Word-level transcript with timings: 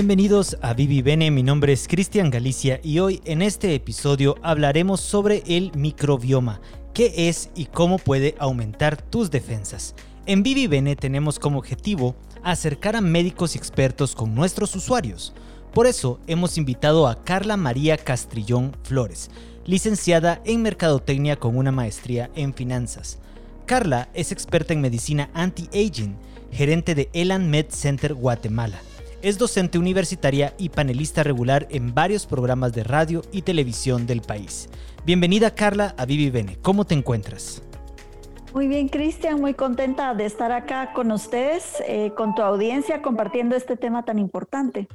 Bienvenidos 0.00 0.56
a 0.62 0.72
Vivi 0.72 1.02
Bene, 1.02 1.30
mi 1.30 1.42
nombre 1.42 1.74
es 1.74 1.86
Cristian 1.86 2.30
Galicia 2.30 2.80
y 2.82 3.00
hoy 3.00 3.20
en 3.26 3.42
este 3.42 3.74
episodio 3.74 4.34
hablaremos 4.40 5.02
sobre 5.02 5.42
el 5.46 5.72
microbioma, 5.76 6.62
qué 6.94 7.28
es 7.28 7.50
y 7.54 7.66
cómo 7.66 7.98
puede 7.98 8.34
aumentar 8.38 9.02
tus 9.02 9.30
defensas. 9.30 9.94
En 10.24 10.42
Vivi 10.42 10.68
Bene 10.68 10.96
tenemos 10.96 11.38
como 11.38 11.58
objetivo 11.58 12.16
acercar 12.42 12.96
a 12.96 13.02
médicos 13.02 13.54
y 13.54 13.58
expertos 13.58 14.14
con 14.14 14.34
nuestros 14.34 14.74
usuarios. 14.74 15.34
Por 15.74 15.86
eso 15.86 16.18
hemos 16.26 16.56
invitado 16.56 17.06
a 17.06 17.22
Carla 17.22 17.58
María 17.58 17.98
Castrillón 17.98 18.74
Flores, 18.84 19.28
licenciada 19.66 20.40
en 20.46 20.62
Mercadotecnia 20.62 21.36
con 21.36 21.58
una 21.58 21.72
maestría 21.72 22.30
en 22.34 22.54
finanzas. 22.54 23.18
Carla 23.66 24.08
es 24.14 24.32
experta 24.32 24.72
en 24.72 24.80
medicina 24.80 25.28
anti-aging, 25.34 26.16
gerente 26.52 26.94
de 26.94 27.10
Elan 27.12 27.50
Med 27.50 27.66
Center 27.68 28.14
Guatemala. 28.14 28.80
Es 29.22 29.36
docente 29.36 29.78
universitaria 29.78 30.54
y 30.56 30.70
panelista 30.70 31.22
regular 31.22 31.68
en 31.70 31.94
varios 31.94 32.24
programas 32.24 32.72
de 32.72 32.84
radio 32.84 33.20
y 33.32 33.42
televisión 33.42 34.06
del 34.06 34.22
país. 34.22 34.70
Bienvenida 35.04 35.54
Carla 35.54 35.94
a 35.98 36.06
Vivi 36.06 36.30
Bene. 36.30 36.56
¿Cómo 36.62 36.86
te 36.86 36.94
encuentras? 36.94 37.62
Muy 38.54 38.66
bien, 38.66 38.88
Cristian, 38.88 39.38
muy 39.38 39.52
contenta 39.52 40.14
de 40.14 40.24
estar 40.24 40.52
acá 40.52 40.94
con 40.94 41.12
ustedes, 41.12 41.82
eh, 41.86 42.12
con 42.16 42.34
tu 42.34 42.40
audiencia, 42.40 43.02
compartiendo 43.02 43.56
este 43.56 43.76
tema 43.76 44.06
tan 44.06 44.18
importante. 44.18 44.88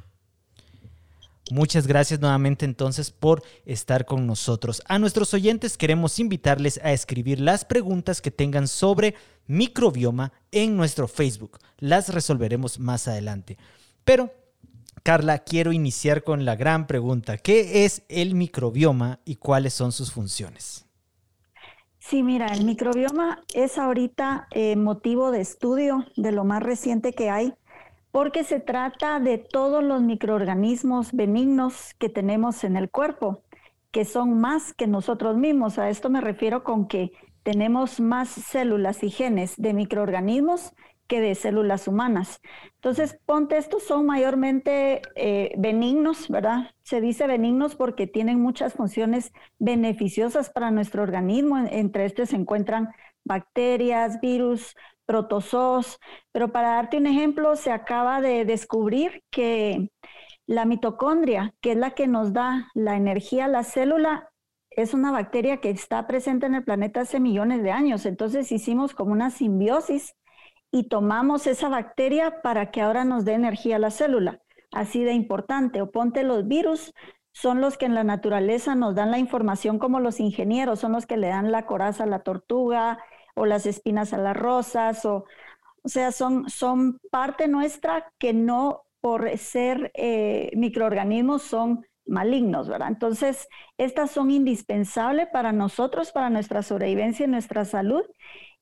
Muchas 1.52 1.86
gracias 1.86 2.18
nuevamente 2.18 2.64
entonces 2.64 3.12
por 3.12 3.44
estar 3.64 4.06
con 4.06 4.26
nosotros. 4.26 4.82
A 4.88 4.98
nuestros 4.98 5.34
oyentes 5.34 5.78
queremos 5.78 6.18
invitarles 6.18 6.80
a 6.82 6.90
escribir 6.90 7.38
las 7.38 7.64
preguntas 7.64 8.20
que 8.20 8.32
tengan 8.32 8.66
sobre 8.66 9.14
microbioma 9.46 10.32
en 10.50 10.76
nuestro 10.76 11.06
Facebook. 11.06 11.60
Las 11.78 12.08
resolveremos 12.08 12.80
más 12.80 13.06
adelante. 13.06 13.56
Pero, 14.06 14.30
Carla, 15.02 15.40
quiero 15.40 15.72
iniciar 15.72 16.22
con 16.22 16.44
la 16.44 16.54
gran 16.54 16.86
pregunta. 16.86 17.38
¿Qué 17.38 17.84
es 17.84 18.04
el 18.08 18.36
microbioma 18.36 19.18
y 19.24 19.34
cuáles 19.34 19.74
son 19.74 19.90
sus 19.90 20.12
funciones? 20.12 20.86
Sí, 21.98 22.22
mira, 22.22 22.46
el 22.46 22.64
microbioma 22.64 23.42
es 23.52 23.78
ahorita 23.78 24.46
eh, 24.52 24.76
motivo 24.76 25.32
de 25.32 25.40
estudio 25.40 26.06
de 26.16 26.30
lo 26.30 26.44
más 26.44 26.62
reciente 26.62 27.14
que 27.14 27.30
hay 27.30 27.52
porque 28.12 28.44
se 28.44 28.60
trata 28.60 29.18
de 29.18 29.38
todos 29.38 29.82
los 29.82 30.00
microorganismos 30.02 31.12
benignos 31.12 31.92
que 31.98 32.08
tenemos 32.08 32.62
en 32.62 32.76
el 32.76 32.90
cuerpo, 32.90 33.42
que 33.90 34.04
son 34.04 34.38
más 34.38 34.72
que 34.72 34.86
nosotros 34.86 35.36
mismos. 35.36 35.80
A 35.80 35.90
esto 35.90 36.10
me 36.10 36.20
refiero 36.20 36.62
con 36.62 36.86
que 36.86 37.10
tenemos 37.42 37.98
más 37.98 38.28
células 38.28 39.02
y 39.02 39.10
genes 39.10 39.54
de 39.56 39.74
microorganismos 39.74 40.74
que 41.06 41.20
de 41.20 41.34
células 41.34 41.88
humanas. 41.88 42.40
Entonces, 42.74 43.18
ponte, 43.26 43.56
estos 43.56 43.84
son 43.84 44.06
mayormente 44.06 45.02
eh, 45.14 45.54
benignos, 45.56 46.28
¿verdad? 46.28 46.70
Se 46.82 47.00
dice 47.00 47.26
benignos 47.26 47.76
porque 47.76 48.06
tienen 48.06 48.40
muchas 48.40 48.74
funciones 48.74 49.32
beneficiosas 49.58 50.50
para 50.50 50.70
nuestro 50.70 51.02
organismo. 51.02 51.58
Entre 51.58 52.04
estos 52.04 52.30
se 52.30 52.36
encuentran 52.36 52.88
bacterias, 53.24 54.20
virus, 54.20 54.74
protozoos, 55.06 55.98
pero 56.32 56.52
para 56.52 56.70
darte 56.70 56.96
un 56.98 57.06
ejemplo, 57.06 57.56
se 57.56 57.70
acaba 57.70 58.20
de 58.20 58.44
descubrir 58.44 59.22
que 59.30 59.90
la 60.46 60.64
mitocondria, 60.64 61.54
que 61.60 61.72
es 61.72 61.78
la 61.78 61.92
que 61.92 62.06
nos 62.06 62.32
da 62.32 62.68
la 62.74 62.96
energía 62.96 63.46
a 63.46 63.48
la 63.48 63.64
célula, 63.64 64.30
es 64.70 64.92
una 64.94 65.10
bacteria 65.10 65.56
que 65.58 65.70
está 65.70 66.06
presente 66.06 66.46
en 66.46 66.54
el 66.54 66.64
planeta 66.64 67.00
hace 67.00 67.18
millones 67.18 67.62
de 67.62 67.70
años. 67.70 68.04
Entonces 68.04 68.52
hicimos 68.52 68.94
como 68.94 69.12
una 69.12 69.30
simbiosis 69.30 70.14
y 70.76 70.88
tomamos 70.90 71.46
esa 71.46 71.70
bacteria 71.70 72.42
para 72.42 72.70
que 72.70 72.82
ahora 72.82 73.04
nos 73.04 73.24
dé 73.24 73.32
energía 73.32 73.76
a 73.76 73.78
la 73.78 73.90
célula. 73.90 74.42
Así 74.72 75.02
de 75.04 75.12
importante. 75.14 75.80
O 75.80 75.90
ponte 75.90 76.22
los 76.22 76.46
virus, 76.46 76.92
son 77.32 77.62
los 77.62 77.78
que 77.78 77.86
en 77.86 77.94
la 77.94 78.04
naturaleza 78.04 78.74
nos 78.74 78.94
dan 78.94 79.10
la 79.10 79.18
información 79.18 79.78
como 79.78 80.00
los 80.00 80.20
ingenieros, 80.20 80.80
son 80.80 80.92
los 80.92 81.06
que 81.06 81.16
le 81.16 81.28
dan 81.28 81.50
la 81.50 81.64
coraza 81.64 82.04
a 82.04 82.06
la 82.06 82.20
tortuga, 82.20 82.98
o 83.34 83.46
las 83.46 83.64
espinas 83.64 84.12
a 84.12 84.18
las 84.18 84.36
rosas, 84.36 85.04
o, 85.06 85.24
o 85.82 85.88
sea, 85.88 86.12
son, 86.12 86.48
son 86.50 86.98
parte 87.10 87.48
nuestra 87.48 88.12
que 88.18 88.34
no 88.34 88.82
por 89.00 89.38
ser 89.38 89.92
eh, 89.94 90.50
microorganismos 90.56 91.42
son 91.42 91.86
malignos, 92.06 92.68
¿verdad? 92.68 92.88
Entonces, 92.88 93.48
estas 93.78 94.10
son 94.10 94.30
indispensables 94.30 95.28
para 95.32 95.52
nosotros, 95.52 96.12
para 96.12 96.30
nuestra 96.30 96.62
sobrevivencia 96.62 97.24
y 97.24 97.28
nuestra 97.28 97.64
salud, 97.64 98.04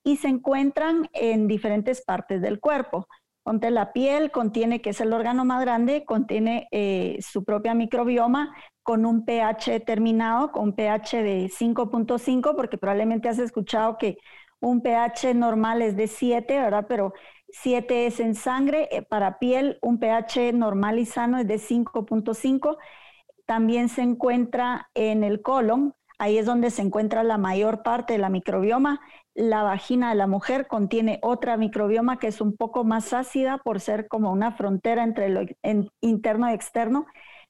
y 0.04 0.19
se 0.19 0.28
encuentran 0.28 1.09
en 1.12 1.48
diferentes 1.48 2.03
partes 2.03 2.41
del 2.42 2.60
cuerpo. 2.60 3.09
Ponte 3.42 3.70
la 3.70 3.92
piel, 3.92 4.31
contiene, 4.31 4.81
que 4.81 4.91
es 4.91 5.00
el 5.00 5.12
órgano 5.12 5.44
más 5.44 5.60
grande, 5.62 6.04
contiene 6.04 6.69
eh, 6.70 7.19
su 7.20 7.44
propia 7.44 7.75
microbioma 7.75 8.54
con 8.82 9.04
un 9.06 9.25
pH 9.25 9.72
determinado, 9.72 10.53
con 10.53 10.75
pH 10.75 11.22
de 11.22 11.50
5.5, 11.50 12.54
porque 12.54 12.78
probablemente 12.78 13.28
has 13.28 13.38
escuchado 13.38 13.98
que 13.98 14.19
un 14.60 14.82
pH 14.82 15.34
normal 15.34 15.82
es 15.82 15.97
de 15.97 16.06
7, 16.06 16.59
¿verdad? 16.59 16.87
Pero 16.88 17.12
7 17.48 18.06
es 18.06 18.20
en 18.20 18.34
sangre. 18.34 18.88
Eh, 18.91 19.03
para 19.03 19.38
piel, 19.38 19.78
un 19.82 19.98
pH 19.98 20.53
normal 20.53 20.98
y 20.98 21.06
sano 21.06 21.38
es 21.38 21.47
de 21.47 21.59
5.5. 21.59 22.78
También 23.47 23.88
se 23.88 24.03
encuentra 24.03 24.91
en 24.94 25.22
el 25.25 25.43
colon. 25.43 25.94
Ahí 26.19 26.38
es 26.38 26.47
donde 26.47 26.70
se 26.70 26.82
encuentra 26.82 27.25
la 27.25 27.38
mayor 27.38 27.82
parte 27.82 28.14
de 28.14 28.19
la 28.19 28.28
microbioma. 28.28 29.00
La 29.34 29.62
vagina 29.62 30.10
de 30.10 30.14
la 30.14 30.26
mujer 30.26 30.69
contiene 30.69 31.19
otra 31.22 31.56
microbioma 31.56 32.19
que 32.19 32.28
es 32.28 32.41
un 32.41 32.56
poco 32.56 32.84
más 32.84 33.12
ácida 33.12 33.58
por 33.58 33.80
ser 33.80 34.06
como 34.06 34.30
una 34.30 34.52
frontera 34.52 35.02
entre 35.02 35.28
lo 35.28 35.42
interno 36.00 36.50
y 36.50 36.54
externo. 36.54 37.06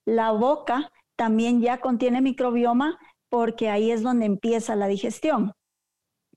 La 0.06 0.30
boca 0.32 0.90
también 1.16 1.60
ya 1.60 1.78
contiene 1.78 2.20
microbioma 2.20 2.98
porque 3.28 3.68
ahí 3.68 3.90
es 3.90 4.02
donde 4.02 4.26
empieza 4.26 4.76
la 4.76 4.86
digestión. 4.86 5.52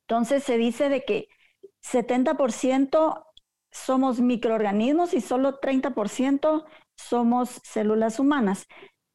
Entonces 0.02 0.44
se 0.44 0.58
dice 0.58 0.90
de 0.90 1.06
que 1.06 1.28
70% 1.82 3.26
somos 3.72 4.20
microorganismos 4.20 5.14
y 5.14 5.22
solo 5.22 5.60
30% 5.60 6.66
somos 6.96 7.62
células 7.64 8.20
humanas. 8.20 8.68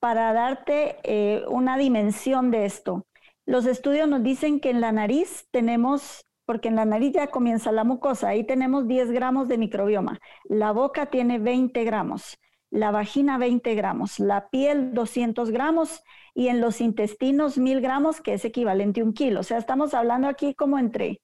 Para 0.03 0.33
darte 0.33 0.97
eh, 1.05 1.45
una 1.47 1.79
dimensión 1.79 2.51
de 2.51 2.65
esto, 2.65 3.07
los 3.47 3.67
estudios 3.67 4.09
nos 4.09 4.25
dicen 4.25 4.59
que 4.59 4.71
en 4.71 4.81
la 4.81 4.91
nariz 4.91 5.47
tenemos, 5.53 6.27
porque 6.45 6.67
en 6.67 6.75
la 6.75 6.85
nariz 6.85 7.13
ya 7.13 7.29
comienza 7.29 7.71
la 7.71 7.85
mucosa, 7.85 8.31
ahí 8.31 8.43
tenemos 8.43 8.89
10 8.89 9.12
gramos 9.12 9.47
de 9.47 9.59
microbioma, 9.59 10.19
la 10.43 10.73
boca 10.73 11.07
tiene 11.07 11.39
20 11.39 11.85
gramos, 11.85 12.37
la 12.69 12.91
vagina 12.91 13.39
20 13.39 13.77
gramos, 13.77 14.19
la 14.19 14.49
piel 14.49 14.93
200 14.93 15.53
gramos 15.53 16.03
y 16.35 16.49
en 16.49 16.61
los 16.61 16.81
intestinos 16.81 17.57
1000 17.57 17.81
gramos, 17.81 18.21
que 18.21 18.35
es 18.35 18.45
equivalente 18.45 19.03
a 19.03 19.05
un 19.05 19.12
kilo. 19.12 19.39
O 19.39 19.45
sea, 19.45 19.59
estamos 19.59 19.95
hablando 19.95 20.27
aquí 20.27 20.53
como 20.53 20.81
entre 20.81 21.21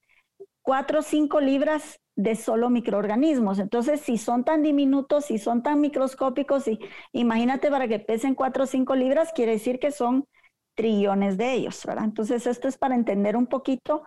4 0.63 1.01
o 1.01 1.03
5 1.03 1.41
libras 1.41 1.99
de 2.19 2.35
solo 2.35 2.69
microorganismos. 2.69 3.61
Entonces, 3.61 4.01
si 4.01 4.19
son 4.19 4.43
tan 4.43 4.65
diminutos, 4.65 5.27
si 5.27 5.39
son 5.39 5.63
tan 5.63 5.81
microscópicos, 5.81 6.67
y 6.67 6.81
imagínate 7.13 7.71
para 7.71 7.87
que 7.87 8.01
pesen 8.01 8.35
4 8.35 8.65
o 8.65 8.67
5 8.67 8.97
libras, 8.97 9.31
quiere 9.33 9.53
decir 9.53 9.79
que 9.79 9.93
son 9.93 10.27
trillones 10.75 11.39
de 11.39 11.53
ellos, 11.53 11.81
¿verdad? 11.87 12.05
Entonces, 12.05 12.49
esto 12.49 12.67
es 12.67 12.77
para 12.77 12.97
entender 12.97 13.37
un 13.37 13.47
poquito 13.47 14.03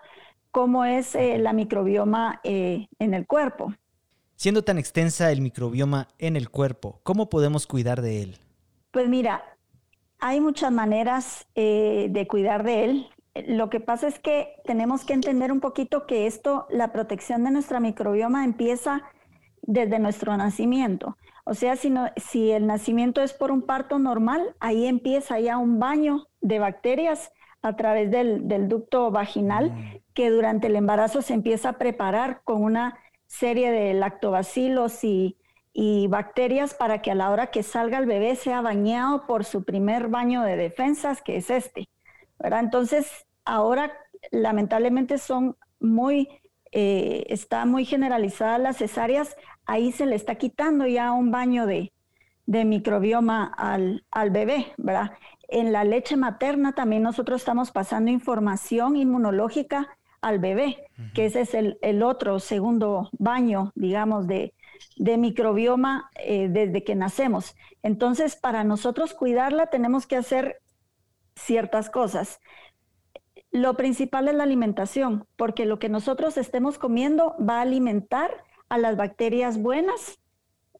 cómo 0.52 0.84
es 0.84 1.16
eh, 1.16 1.38
la 1.38 1.54
microbioma 1.54 2.42
eh, 2.44 2.88
en 3.00 3.14
el 3.14 3.26
cuerpo. 3.26 3.74
Siendo 4.36 4.62
tan 4.62 4.78
extensa 4.78 5.31
el 5.31 5.40
microbioma 5.40 6.10
en 6.19 6.36
el 6.36 6.50
cuerpo, 6.50 7.00
¿cómo 7.04 7.30
podemos 7.30 7.66
cuidar 7.66 8.02
de 8.02 8.24
él? 8.24 8.38
Pues 8.92 9.07
mira, 9.07 9.42
hay 10.19 10.42
muchas 10.42 10.74
maneras 10.74 11.48
eh, 11.56 12.07
de 12.10 12.28
cuidar 12.28 12.64
de 12.64 12.84
él. 12.84 13.10
Lo 13.33 13.69
que 13.69 13.80
pasa 13.80 14.07
es 14.07 14.19
que 14.19 14.56
tenemos 14.66 15.06
que 15.06 15.13
entender 15.13 15.51
un 15.51 15.62
poquito 15.62 16.06
que 16.06 16.28
esto, 16.28 16.68
la 16.69 16.92
protección 16.92 17.44
de 17.44 17.51
nuestra 17.51 17.80
microbioma 17.80 18.44
empieza 18.44 19.04
desde 19.62 20.00
nuestro 20.00 20.36
nacimiento. 20.36 21.18
O 21.45 21.54
sea, 21.54 21.75
si, 21.75 21.94
si 22.18 22.51
el 22.51 22.68
nacimiento 22.68 23.22
es 23.22 23.33
por 23.33 23.51
un 23.51 23.63
parto 23.63 24.00
normal, 24.00 24.56
ahí 24.60 24.86
empieza 24.86 25.39
ya 25.39 25.57
un 25.57 25.80
baño 25.80 26.28
de 26.42 26.60
bacterias 26.60 27.31
a 27.62 27.75
través 27.75 28.12
del, 28.12 28.48
del 28.48 28.68
ducto 28.68 29.12
vaginal 29.12 29.72
mm. 29.72 29.95
que 30.13 30.30
durante 30.30 30.68
el 30.68 30.75
embarazo 30.75 31.22
se 31.22 31.33
empieza 31.33 31.69
a 31.69 31.78
preparar 31.78 32.42
con 32.44 32.63
una 32.63 32.98
serie 33.31 33.72
de 33.72 33.94
lactobacilos 33.94 35.04
y, 35.04 35.38
bacterias 36.10 36.74
para 36.74 37.01
que 37.01 37.12
a 37.12 37.16
la 37.16 37.31
hora 37.31 37.48
que 37.48 37.63
salga 37.63 37.98
el 37.98 38.06
bebé 38.06 38.36
sea 38.36 38.60
bañado 38.62 39.25
por 39.25 39.45
su 39.45 39.63
primer 39.63 40.10
baño 40.10 40.42
de 40.42 40.57
defensas, 40.57 41.22
que 41.22 41.38
es 41.38 41.50
este. 41.50 41.88
¿Verdad? 42.42 42.62
Entonces, 42.62 43.10
ahora 43.46 43.92
lamentablemente 44.32 45.18
son 45.18 45.58
muy, 45.80 46.28
eh, 46.72 47.26
está 47.30 47.66
muy 47.66 47.86
generalizadas 47.86 48.60
las 48.60 48.78
cesáreas, 48.78 49.36
ahí 49.66 49.92
se 49.92 50.06
le 50.06 50.16
está 50.16 50.36
quitando 50.36 50.86
ya 50.86 51.12
un 51.12 51.32
baño 51.32 51.66
de, 51.66 51.92
microbioma 52.48 53.46
al, 53.58 54.04
al, 54.12 54.30
bebé, 54.30 54.74
¿verdad? 54.78 55.12
En 55.48 55.72
la 55.72 55.86
leche 55.86 56.18
materna 56.18 56.74
también 56.74 57.02
nosotros 57.02 57.40
estamos 57.40 57.72
pasando 57.72 58.12
información 58.12 58.98
inmunológica 58.98 59.98
al 60.22 60.40
bebé, 60.40 60.86
que 61.14 61.26
ese 61.26 61.42
es 61.42 61.54
el, 61.54 62.04
otro 62.04 62.40
segundo 62.40 63.10
baño, 63.14 63.72
digamos, 63.76 64.28
de, 64.28 64.54
de 64.98 65.18
microbioma 65.18 66.12
eh, 66.16 66.48
desde 66.50 66.84
que 66.84 66.96
nacemos. 66.96 67.56
Entonces, 67.84 68.36
para 68.36 68.64
nosotros 68.64 69.14
cuidarla 69.14 69.68
tenemos 69.68 70.06
que 70.06 70.18
hacer 70.18 70.62
ciertas 71.36 71.89
cosas. 71.89 72.39
Lo 73.51 73.75
principal 73.75 74.28
es 74.28 74.36
la 74.36 74.44
alimentación, 74.44 75.28
porque 75.36 75.66
lo 75.66 75.80
que 75.80 75.89
nosotros 75.89 76.38
estemos 76.38 76.78
comiendo 76.78 77.36
va 77.38 77.60
a 77.60 77.62
alimentar 77.62 78.44
a 78.69 78.78
las 78.78 78.95
bacterias 78.95 79.62
buenas 79.62 80.19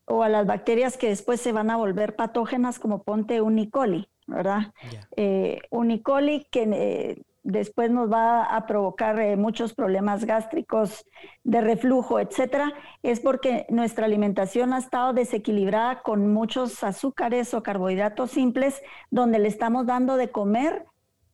o 0.06 0.24
a 0.24 0.30
las 0.30 0.46
bacterias 0.46 0.98
que 0.98 1.10
después 1.10 1.42
se 1.42 1.52
van 1.52 1.70
a 1.70 1.78
volver 1.78 2.16
patógenas, 2.16 2.80
como 2.80 3.04
ponte 3.04 3.42
un 3.42 3.60
E. 3.60 3.70
coli, 3.70 4.08
¿verdad? 4.28 4.74
Eh, 5.18 5.62
un 5.70 5.92
E. 5.92 6.02
coli 6.02 6.46
que 6.50 6.64
eh, 6.64 7.24
después 7.44 7.90
nos 7.90 8.12
va 8.12 8.44
a 8.44 8.66
provocar 8.68 9.20
eh, 9.20 9.36
muchos 9.36 9.74
problemas 9.74 10.26
gástricos, 10.26 11.06
de 11.44 11.62
reflujo, 11.62 12.20
etcétera, 12.20 12.74
es 13.04 13.20
porque 13.20 13.66
nuestra 13.70 14.06
alimentación 14.06 14.74
ha 14.74 14.78
estado 14.78 15.14
desequilibrada 15.14 16.02
con 16.02 16.32
muchos 16.34 16.84
azúcares 16.84 17.54
o 17.54 17.64
carbohidratos 17.64 18.32
simples, 18.32 18.82
donde 19.10 19.40
le 19.40 19.48
estamos 19.48 19.86
dando 19.86 20.18
de 20.18 20.32
comer 20.32 20.86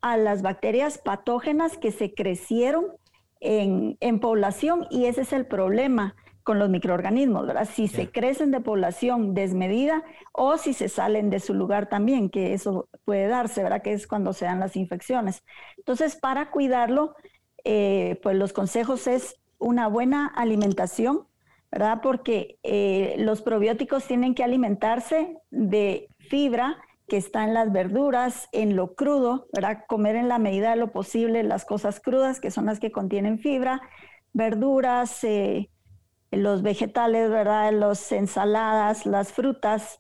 a 0.02 0.18
las 0.18 0.42
bacterias 0.42 0.98
patógenas 0.98 1.78
que 1.78 1.92
se 1.92 2.14
crecieron 2.14 2.86
en, 3.40 4.20
población 4.20 4.88
y 4.90 5.06
ese 5.06 5.22
es 5.22 5.34
el 5.34 5.46
problema 5.46 6.16
con 6.48 6.60
los 6.60 6.70
microorganismos, 6.70 7.46
¿verdad? 7.46 7.68
Si 7.70 7.90
se 7.90 8.10
crecen 8.10 8.52
de 8.52 8.62
población 8.62 9.34
desmedida 9.34 10.06
o 10.32 10.58
si 10.58 10.72
se 10.72 10.88
salen 10.88 11.30
de 11.30 11.42
su 11.42 11.54
lugar 11.54 11.90
también, 11.90 12.30
que 12.30 12.54
eso 12.54 12.88
puede 13.04 13.28
darse, 13.28 13.64
¿verdad? 13.64 13.82
Que 13.82 13.92
es 13.92 14.08
cuando 14.08 14.32
se 14.32 14.46
dan 14.46 14.62
las 14.62 14.78
infecciones. 14.78 15.44
Entonces, 15.76 16.16
para 16.16 16.50
cuidarlo, 16.50 17.18
eh, 17.66 18.18
pues 18.24 18.38
los 18.38 18.54
consejos 18.54 19.08
es 19.08 19.36
una 19.58 19.90
buena 19.90 20.26
alimentación, 20.26 21.28
¿verdad? 21.70 22.00
Porque 22.02 22.60
eh, 22.64 23.16
los 23.18 23.42
probióticos 23.42 24.06
tienen 24.06 24.34
que 24.34 24.46
alimentarse 24.46 25.36
de 25.52 26.08
fibra, 26.30 26.78
que 27.10 27.18
está 27.18 27.44
en 27.44 27.54
las 27.54 27.74
verduras, 27.74 28.48
en 28.54 28.78
lo 28.78 28.96
crudo, 28.96 29.48
¿verdad? 29.52 29.84
Comer 29.90 30.16
en 30.16 30.30
la 30.30 30.40
medida 30.40 30.70
de 30.70 30.78
lo 30.78 30.94
posible 30.94 31.44
las 31.44 31.66
cosas 31.66 32.00
crudas, 32.00 32.40
que 32.40 32.52
son 32.52 32.68
las 32.68 32.80
que 32.80 32.94
contienen 32.94 33.38
fibra, 33.38 33.82
verduras, 34.32 35.26
eh, 35.26 35.70
los 36.32 36.62
vegetales, 36.62 37.30
¿verdad? 37.30 37.72
Las 37.74 38.12
ensaladas, 38.12 39.06
las 39.06 39.32
frutas. 39.32 40.00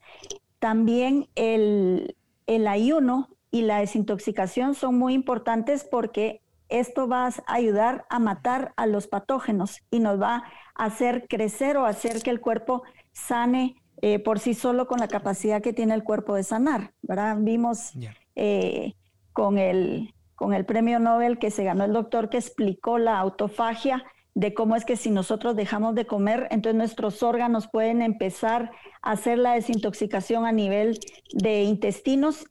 También 0.59 1.27
el, 1.35 2.15
el 2.47 2.67
ayuno 2.67 3.29
y 3.51 3.61
la 3.61 3.79
desintoxicación 3.79 4.73
son 4.73 4.97
muy 4.97 5.13
importantes 5.13 5.87
porque 5.89 6.41
esto 6.69 7.07
va 7.07 7.27
a 7.27 7.31
ayudar 7.47 8.05
a 8.09 8.19
matar 8.19 8.73
a 8.75 8.87
los 8.87 9.07
patógenos 9.07 9.79
y 9.89 9.99
nos 9.99 10.21
va 10.21 10.43
a 10.75 10.85
hacer 10.85 11.27
crecer 11.29 11.77
o 11.77 11.85
hacer 11.85 12.21
que 12.21 12.29
el 12.29 12.41
cuerpo 12.41 12.83
sane 13.13 13.75
eh, 14.01 14.19
por 14.19 14.39
sí 14.39 14.53
solo 14.53 14.87
con 14.87 14.99
la 14.99 15.07
capacidad 15.07 15.61
que 15.61 15.73
tiene 15.73 15.93
el 15.93 16.03
cuerpo 16.03 16.35
de 16.35 16.43
sanar, 16.43 16.93
¿verdad? 17.01 17.37
Vimos 17.39 17.93
eh, 18.35 18.93
con, 19.33 19.57
el, 19.57 20.13
con 20.35 20.53
el 20.53 20.65
premio 20.65 20.99
Nobel 20.99 21.39
que 21.39 21.49
se 21.49 21.63
ganó 21.63 21.85
el 21.85 21.93
doctor 21.93 22.29
que 22.29 22.37
explicó 22.37 22.99
la 22.99 23.17
autofagia 23.17 24.03
de 24.37 24.53
cómo 24.53 24.75
es 24.75 24.85
que 24.85 24.97
si 24.97 25.09
nosotros 25.09 25.55
dejamos 25.55 25.95
de 25.95 26.05
comer, 26.05 26.47
entonces 26.51 26.77
nuestros 26.77 27.23
órganos 27.23 27.67
pueden 27.67 28.03
empezar 28.03 28.69
a 29.01 29.13
hacer 29.13 29.39
la 29.39 29.53
desintoxicación 29.53 30.45
a 30.45 30.51
nivel 30.51 30.99
de 31.33 31.63
intestinos 31.63 32.45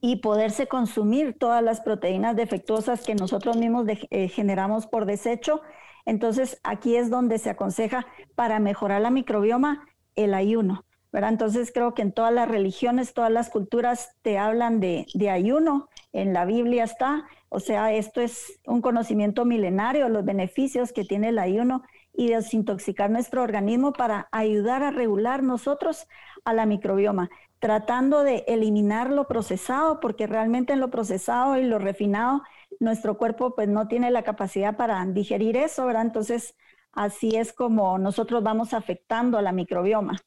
y 0.00 0.16
poderse 0.16 0.68
consumir 0.68 1.36
todas 1.38 1.62
las 1.62 1.82
proteínas 1.82 2.34
defectuosas 2.34 3.02
que 3.02 3.14
nosotros 3.14 3.58
mismos 3.58 3.84
eh, 3.88 4.28
generamos 4.28 4.86
por 4.86 5.04
desecho. 5.04 5.60
Entonces 6.06 6.58
aquí 6.64 6.96
es 6.96 7.10
donde 7.10 7.36
se 7.36 7.50
aconseja 7.50 8.06
para 8.34 8.58
mejorar 8.58 9.02
la 9.02 9.10
microbioma 9.10 9.86
el 10.14 10.32
ayuno, 10.32 10.86
¿verdad? 11.12 11.32
Entonces 11.32 11.72
creo 11.74 11.92
que 11.92 12.00
en 12.00 12.12
todas 12.12 12.32
las 12.32 12.48
religiones, 12.48 13.12
todas 13.12 13.30
las 13.30 13.50
culturas 13.50 14.16
te 14.22 14.38
hablan 14.38 14.80
de, 14.80 15.04
ayuno, 15.30 15.90
en 16.12 16.32
la 16.32 16.44
Biblia 16.44 16.84
está, 16.84 17.24
o 17.48 17.60
sea, 17.60 17.92
esto 17.92 18.20
es 18.20 18.60
un 18.66 18.80
conocimiento 18.80 19.44
milenario, 19.44 20.08
los 20.08 20.24
beneficios 20.24 20.92
que 20.92 21.04
tiene 21.04 21.30
el 21.30 21.38
ayuno 21.38 21.82
y 22.12 22.28
desintoxicar 22.28 23.10
nuestro 23.10 23.42
organismo 23.42 23.92
para 23.92 24.28
ayudar 24.32 24.82
a 24.82 24.90
regular 24.90 25.42
nosotros 25.42 26.06
a 26.44 26.52
la 26.52 26.66
microbioma, 26.66 27.30
tratando 27.58 28.22
de 28.22 28.44
eliminar 28.48 29.10
lo 29.10 29.26
procesado, 29.26 30.00
porque 30.00 30.26
realmente 30.26 30.74
en 30.74 30.80
lo 30.80 30.90
procesado 30.90 31.56
y 31.56 31.64
lo 31.64 31.78
refinado, 31.78 32.42
nuestro 32.80 33.16
cuerpo 33.16 33.54
pues 33.54 33.68
no 33.68 33.88
tiene 33.88 34.10
la 34.10 34.22
capacidad 34.22 34.76
para 34.76 35.04
digerir 35.06 35.56
eso, 35.56 35.86
¿verdad? 35.86 36.02
Entonces, 36.02 36.54
Así 36.92 37.36
es 37.36 37.52
como 37.52 37.98
nosotros 37.98 38.42
vamos 38.42 38.74
afectando 38.74 39.38
a 39.38 39.42
la 39.42 39.52
microbioma. 39.52 40.18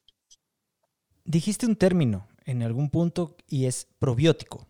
Dijiste 1.24 1.66
un 1.66 1.76
término 1.76 2.26
en 2.44 2.62
algún 2.62 2.90
punto 2.90 3.36
y 3.48 3.66
es 3.66 3.88
probiótico. 3.98 4.66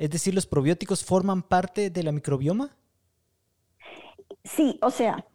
Es 0.00 0.08
decir, 0.08 0.34
¿los 0.34 0.46
probióticos 0.46 1.04
forman 1.04 1.42
parte 1.42 1.90
de 1.90 2.02
la 2.02 2.10
microbioma? 2.10 2.70
Sí, 4.44 4.78
o 4.80 4.90
sea, 4.90 5.26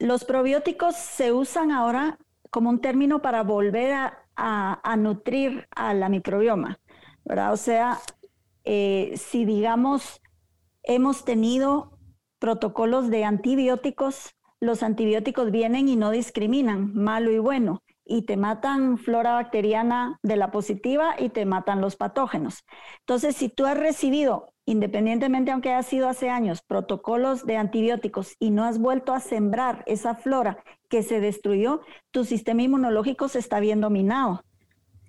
los 0.00 0.24
probióticos 0.24 0.96
se 0.96 1.30
usan 1.30 1.70
ahora 1.70 2.18
como 2.50 2.68
un 2.68 2.80
término 2.80 3.22
para 3.22 3.44
volver 3.44 3.94
a, 4.34 4.96
nutrir 4.98 5.68
a 5.70 5.94
la 5.94 6.08
microbioma, 6.08 6.80
¿verdad? 7.24 7.52
O 7.52 7.56
sea, 7.56 8.00
eh, 8.64 9.14
si 9.16 9.44
digamos 9.44 10.20
hemos 10.82 11.24
tenido 11.24 11.96
protocolos 12.40 13.10
de 13.10 13.22
antibióticos 13.22 14.34
los 14.58 14.82
antibióticos 14.82 15.52
vienen 15.52 15.88
y 15.88 15.94
no 15.94 16.10
discriminan 16.10 16.92
malo 16.92 17.30
y 17.30 17.38
bueno 17.38 17.84
y 18.08 18.22
te 18.22 18.36
matan 18.36 18.98
flora 18.98 19.34
bacteriana 19.34 20.18
de 20.22 20.36
la 20.36 20.50
positiva 20.50 21.14
y 21.18 21.28
te 21.28 21.44
matan 21.44 21.80
los 21.80 21.96
patógenos. 21.96 22.64
Entonces, 23.00 23.36
si 23.36 23.50
tú 23.50 23.66
has 23.66 23.76
recibido, 23.76 24.54
independientemente 24.64 25.50
aunque 25.50 25.70
haya 25.70 25.82
sido 25.82 26.08
hace 26.08 26.30
años, 26.30 26.62
protocolos 26.62 27.44
de 27.44 27.58
antibióticos 27.58 28.34
y 28.38 28.50
no 28.50 28.64
has 28.64 28.78
vuelto 28.78 29.12
a 29.12 29.20
sembrar 29.20 29.84
esa 29.86 30.14
flora 30.14 30.58
que 30.88 31.02
se 31.02 31.20
destruyó, 31.20 31.82
tu 32.10 32.24
sistema 32.24 32.62
inmunológico 32.62 33.28
se 33.28 33.38
está 33.38 33.60
bien 33.60 33.80
dominado. 33.80 34.42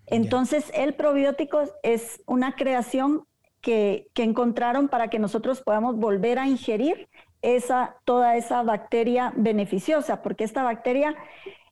Entonces, 0.06 0.72
el 0.74 0.94
probiótico 0.94 1.64
es 1.84 2.22
una 2.26 2.56
creación 2.56 3.24
que, 3.62 4.08
que 4.14 4.24
encontraron 4.24 4.90
para 4.90 5.10
que 5.10 5.20
nosotros 5.20 5.62
podamos 5.62 5.96
volver 5.96 6.40
a 6.40 6.48
ingerir 6.48 7.08
esa, 7.42 7.96
toda 8.06 8.36
esa 8.36 8.64
bacteria 8.64 9.34
beneficiosa, 9.36 10.22
porque 10.22 10.44
esta 10.44 10.64
bacteria 10.64 11.16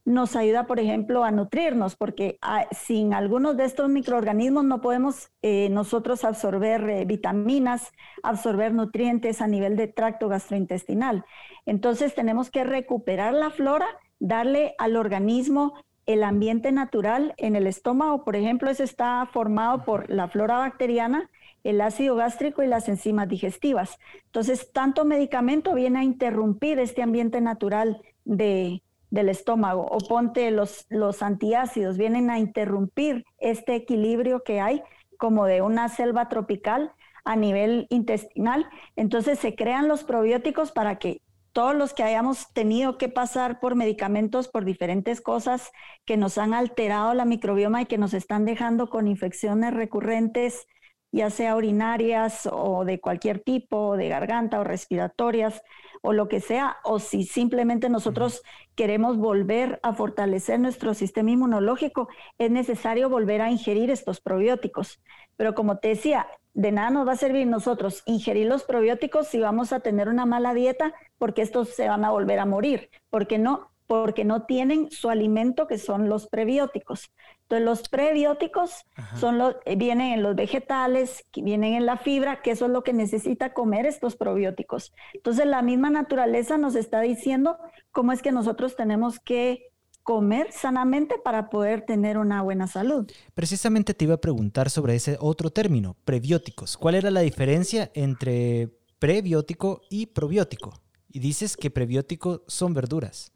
nos 0.07 0.37
ayuda, 0.37 0.67
por 0.67 0.79
ejemplo, 0.79 1.25
a 1.25 1.31
nutrirnos, 1.31 1.97
porque 1.97 2.37
ah, 2.41 2.65
sin 2.71 3.13
algunos 3.13 3.57
de 3.57 3.65
estos 3.65 3.89
microorganismos 3.89 4.63
no 4.63 4.79
podemos 4.79 5.31
eh, 5.41 5.67
nosotros 5.69 6.23
absorber 6.23 6.89
eh, 6.89 7.03
vitaminas, 7.03 7.91
absorber 8.23 8.73
nutrientes 8.73 9.41
a 9.41 9.47
nivel 9.47 9.75
de 9.75 9.87
tracto 9.87 10.29
gastrointestinal. 10.29 11.25
Entonces 11.65 12.15
tenemos 12.15 12.49
que 12.49 12.63
recuperar 12.63 13.33
la 13.33 13.49
flora, 13.49 13.85
darle 14.17 14.75
al 14.77 14.95
organismo 14.95 15.73
el 16.05 16.23
ambiente 16.23 16.71
natural 16.71 17.33
en 17.35 17.57
el 17.57 17.67
estómago, 17.67 18.23
por 18.23 18.37
ejemplo, 18.37 18.69
ese 18.69 18.85
está 18.85 19.27
formado 19.33 19.83
por 19.83 20.09
la 20.09 20.29
flora 20.29 20.59
bacteriana 20.59 21.29
el 21.65 21.81
ácido 21.81 22.15
gástrico 22.15 22.63
y 22.63 22.67
las 22.67 22.87
enzimas 22.87 23.27
digestivas. 23.27 23.99
Entonces, 24.27 24.71
tanto 24.71 25.03
medicamento 25.03 25.73
viene 25.73 25.99
a 25.99 26.03
interrumpir 26.03 26.79
este 26.79 27.01
ambiente 27.01 27.41
natural 27.41 28.01
de, 28.23 28.81
del 29.09 29.29
estómago 29.29 29.85
o 29.85 29.99
ponte 29.99 30.51
los, 30.51 30.85
los 30.89 31.21
antiácidos, 31.21 31.97
vienen 31.97 32.29
a 32.29 32.39
interrumpir 32.39 33.25
este 33.37 33.75
equilibrio 33.75 34.43
que 34.43 34.59
hay 34.59 34.83
como 35.17 35.45
de 35.45 35.61
una 35.61 35.89
selva 35.89 36.29
tropical 36.29 36.91
a 37.25 37.35
nivel 37.35 37.87
intestinal. 37.89 38.67
Entonces 38.95 39.39
se 39.39 39.55
crean 39.55 39.87
los 39.87 40.03
probióticos 40.03 40.71
para 40.71 40.97
que 40.97 41.21
todos 41.51 41.75
los 41.75 41.93
que 41.93 42.03
hayamos 42.03 42.53
tenido 42.53 42.99
que 42.99 43.09
pasar 43.09 43.59
por 43.59 43.75
medicamentos, 43.75 44.47
por 44.47 44.63
diferentes 44.63 45.21
cosas 45.21 45.71
que 46.05 46.15
nos 46.15 46.37
han 46.37 46.53
alterado 46.53 47.15
la 47.15 47.25
microbioma 47.25 47.81
y 47.81 47.85
que 47.87 47.97
nos 47.97 48.13
están 48.13 48.45
dejando 48.45 48.89
con 48.89 49.07
infecciones 49.07 49.73
recurrentes, 49.73 50.67
ya 51.11 51.31
sea 51.31 51.55
urinarias 51.55 52.47
o 52.51 52.85
de 52.85 52.99
cualquier 52.99 53.39
tipo, 53.39 53.97
de 53.97 54.07
garganta 54.07 54.59
o 54.59 54.63
respiratorias 54.63 55.63
o 56.01 56.13
lo 56.13 56.27
que 56.27 56.39
sea, 56.39 56.77
o 56.84 57.00
si 57.00 57.24
simplemente 57.24 57.89
nosotros 57.89 58.44
queremos 58.75 59.18
volver 59.18 59.80
a 59.84 59.94
fortalecer 59.94 60.60
nuestro 60.60 60.94
sistema 60.94 61.32
inmunológico, 61.32 62.10
es 62.38 62.51
necesario 62.51 63.10
volver 63.10 63.42
a 63.42 63.51
ingerir 63.51 63.89
estos 63.89 64.22
probióticos. 64.22 65.01
Pero 65.36 65.56
como 65.56 65.77
te 65.77 65.89
decía, 65.89 66.27
de 66.54 66.72
nada 66.72 66.89
nos 66.89 67.08
va 67.08 67.12
a 67.12 67.18
servir 67.18 67.46
nosotros 67.48 68.01
ingerir 68.06 68.48
los 68.48 68.63
probióticos 68.63 69.27
si 69.27 69.39
vamos 69.39 69.74
a 69.74 69.80
tener 69.80 70.10
una 70.10 70.25
mala 70.25 70.54
dieta, 70.54 70.94
porque 71.18 71.42
estos 71.44 71.70
se 71.70 71.88
van 71.88 72.04
a 72.04 72.12
volver 72.12 72.39
a 72.39 72.46
morir, 72.46 72.89
porque 73.10 73.38
no, 73.38 73.72
porque 73.88 74.25
no 74.25 74.44
tienen 74.44 74.91
su 74.91 75.10
alimento 75.10 75.65
que 75.65 75.77
son 75.77 76.10
los 76.10 76.27
prebióticos. 76.27 77.10
Entonces 77.44 77.65
los 77.65 77.88
prebióticos 77.88 78.86
son 79.17 79.38
los, 79.38 79.56
eh, 79.63 79.77
vienen 79.77 80.12
en 80.12 80.24
los 80.24 80.36
vegetales, 80.36 81.24
vienen 81.34 81.75
en 81.75 81.86
la 81.86 81.96
fibra, 81.96 82.41
que 82.41 82.51
eso 82.51 82.65
es 82.65 82.72
lo 82.72 82.84
que 82.84 82.91
necesita 82.91 83.53
comer 83.53 83.86
estos 83.86 84.17
probióticos. 84.17 84.94
Entonces 85.13 85.46
la 85.46 85.62
misma 85.62 85.89
naturaleza 85.89 86.58
nos 86.58 86.75
está 86.75 87.00
diciendo 87.00 87.58
cómo 87.91 88.12
es 88.12 88.22
que 88.22 88.34
nosotros 88.34 88.75
tenemos 88.75 89.22
que 89.22 89.72
comer 90.03 90.51
sanamente 90.51 91.15
para 91.24 91.50
poder 91.50 91.86
tener 91.86 92.17
una 92.17 92.41
buena 92.41 92.67
salud. 92.67 93.10
Precisamente 93.34 93.94
te 93.94 94.06
iba 94.06 94.15
a 94.15 94.22
preguntar 94.22 94.70
sobre 94.70 94.96
ese 94.96 95.17
otro 95.22 95.50
término, 95.50 95.96
prebióticos. 96.03 96.77
¿Cuál 96.77 96.96
era 96.96 97.12
la 97.12 97.22
diferencia 97.22 97.91
entre 97.94 98.70
prebiótico 99.00 99.82
y 99.89 100.08
probiótico? 100.08 100.74
Y 101.10 101.20
dices 101.20 101.56
que 101.56 101.72
prebiótico 101.72 102.44
son 102.48 102.74
verduras. 102.74 103.32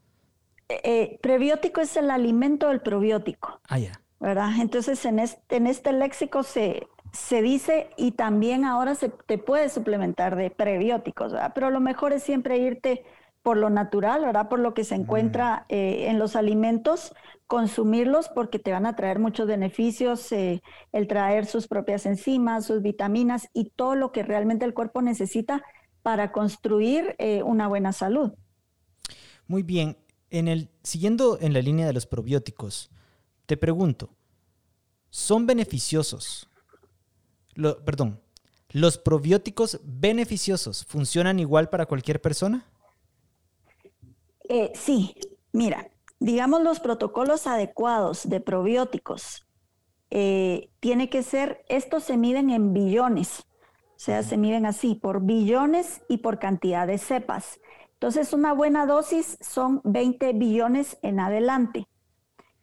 Eh, 0.71 0.79
eh, 0.83 1.19
prebiótico 1.21 1.81
es 1.81 1.97
el 1.97 2.09
alimento 2.09 2.69
del 2.69 2.79
probiótico. 2.79 3.59
Ah, 3.67 3.77
ya. 3.77 3.91
¿Verdad? 4.19 4.51
Entonces 4.61 5.03
en 5.05 5.19
este, 5.19 5.57
en 5.57 5.67
este 5.67 5.91
léxico 5.91 6.43
se, 6.43 6.87
se 7.11 7.41
dice 7.41 7.89
y 7.97 8.11
también 8.11 8.63
ahora 8.63 8.95
se 8.95 9.09
te 9.09 9.37
puede 9.37 9.67
suplementar 9.69 10.35
de 10.35 10.49
prebióticos, 10.49 11.33
¿verdad? 11.33 11.51
Pero 11.53 11.71
lo 11.71 11.79
mejor 11.81 12.13
es 12.13 12.23
siempre 12.23 12.57
irte 12.57 13.03
por 13.41 13.57
lo 13.57 13.69
natural, 13.69 14.21
¿verdad? 14.21 14.47
Por 14.47 14.59
lo 14.59 14.73
que 14.73 14.83
se 14.83 14.95
encuentra 14.95 15.65
mm. 15.67 15.73
eh, 15.73 16.09
en 16.09 16.19
los 16.19 16.35
alimentos, 16.35 17.13
consumirlos 17.47 18.29
porque 18.29 18.59
te 18.59 18.71
van 18.71 18.85
a 18.85 18.95
traer 18.95 19.19
muchos 19.19 19.47
beneficios, 19.47 20.31
el 20.31 21.07
traer 21.07 21.47
sus 21.47 21.67
propias 21.67 22.05
enzimas, 22.05 22.65
sus 22.65 22.81
vitaminas 22.81 23.49
y 23.53 23.71
todo 23.71 23.95
lo 23.95 24.13
que 24.13 24.23
realmente 24.23 24.63
el 24.63 24.73
cuerpo 24.73 25.01
necesita 25.01 25.63
para 26.01 26.31
construir 26.31 27.15
una 27.43 27.67
buena 27.67 27.91
salud. 27.91 28.31
Muy 29.47 29.63
bien, 29.63 29.97
en 30.31 30.47
el, 30.47 30.69
siguiendo 30.81 31.37
en 31.39 31.53
la 31.53 31.61
línea 31.61 31.85
de 31.85 31.93
los 31.93 32.07
probióticos, 32.07 32.89
te 33.45 33.57
pregunto, 33.57 34.09
¿son 35.09 35.45
beneficiosos? 35.45 36.47
perdón, 37.85 38.21
¿los 38.69 38.97
probióticos 38.97 39.81
beneficiosos 39.83 40.85
funcionan 40.85 41.37
igual 41.37 41.69
para 41.69 41.85
cualquier 41.85 42.21
persona? 42.21 42.65
Eh, 44.47 44.71
sí, 44.73 45.13
mira, 45.51 45.91
digamos 46.19 46.61
los 46.63 46.79
protocolos 46.79 47.45
adecuados 47.45 48.27
de 48.29 48.39
probióticos 48.39 49.45
eh, 50.09 50.69
tiene 50.79 51.09
que 51.09 51.23
ser, 51.23 51.63
estos 51.67 52.03
se 52.03 52.15
miden 52.15 52.49
en 52.49 52.73
billones, 52.73 53.45
o 54.01 54.03
sea, 54.03 54.23
se 54.23 54.37
miden 54.37 54.65
así, 54.65 54.95
por 54.95 55.21
billones 55.21 56.01
y 56.09 56.17
por 56.17 56.39
cantidad 56.39 56.87
de 56.87 56.97
cepas. 56.97 57.59
Entonces, 58.01 58.33
una 58.33 58.51
buena 58.51 58.87
dosis 58.87 59.37
son 59.41 59.79
20 59.83 60.33
billones 60.33 60.97
en 61.03 61.19
adelante. 61.19 61.87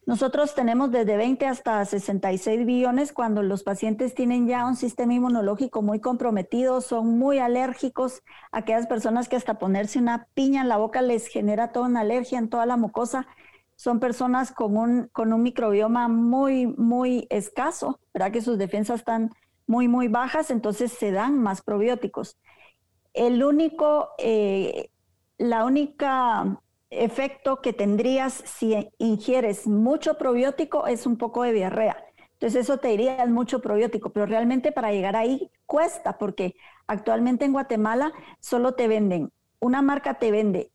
Nosotros 0.05 0.57
tenemos 0.57 0.91
desde 0.91 1.17
20 1.17 1.47
hasta 1.47 1.85
66 1.85 2.67
billones 2.67 3.13
cuando 3.13 3.45
los 3.45 3.63
pacientes 3.63 4.17
tienen 4.17 4.49
ya 4.49 4.67
un 4.67 4.75
sistema 4.75 5.15
inmunológico 5.15 5.81
muy 5.81 6.01
comprometido, 6.01 6.81
son 6.81 7.21
muy 7.21 7.39
alérgicos, 7.39 8.25
aquellas 8.51 8.89
personas 8.89 9.29
que 9.29 9.37
hasta 9.37 9.61
ponerse 9.61 10.01
una 10.01 10.27
piña 10.35 10.63
en 10.63 10.69
la 10.69 10.77
boca 10.77 11.03
les 11.03 11.29
genera 11.29 11.71
toda 11.71 11.87
una 11.87 12.01
alergia 12.01 12.41
en 12.41 12.49
toda 12.49 12.67
la 12.67 12.77
mucosa, 12.77 13.29
son 13.77 14.01
personas 14.01 14.51
con 14.51 14.77
un, 14.77 15.07
con 15.13 15.33
un 15.33 15.45
microbioma 15.45 16.09
muy, 16.09 16.67
muy 16.67 17.29
escaso, 17.31 18.01
¿verdad? 18.13 18.33
Que 18.33 18.43
sus 18.43 18.59
defensas 18.59 18.99
están 18.99 19.31
muy, 19.69 19.87
muy 19.87 20.09
bajas, 20.09 20.51
entonces 20.51 20.91
se 20.91 21.13
dan 21.13 21.39
más 21.39 21.63
probióticos. 21.63 22.39
El 23.15 23.45
único 23.45 24.09
eh, 24.19 24.91
la 25.39 25.65
única 25.65 26.61
efecto 26.91 27.61
que 27.61 27.73
tendrías 27.73 28.33
si 28.33 28.91
ingieres 28.99 29.67
mucho 29.67 30.19
probiótico 30.19 30.87
es 30.87 31.07
un 31.07 31.17
poco 31.17 31.43
de 31.43 31.53
diarrea. 31.53 31.97
Entonces 32.33 32.63
eso 32.63 32.79
te 32.79 32.89
diría 32.89 33.23
es 33.23 33.31
mucho 33.31 33.61
probiótico, 33.61 34.11
pero 34.11 34.27
realmente 34.27 34.73
para 34.73 34.93
llegar 34.93 35.17
ahí 35.17 35.51
cuesta 35.67 36.19
porque 36.19 36.55
actualmente 36.87 37.45
en 37.45 37.53
Guatemala 37.53 38.13
solo 38.41 38.75
te 38.75 38.89
venden, 38.89 39.33
una 39.61 39.83
marca 39.83 40.15
te 40.15 40.31
vende 40.31 40.71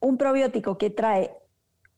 un 0.00 0.18
probiótico 0.18 0.78
que 0.78 0.90
trae 0.90 1.36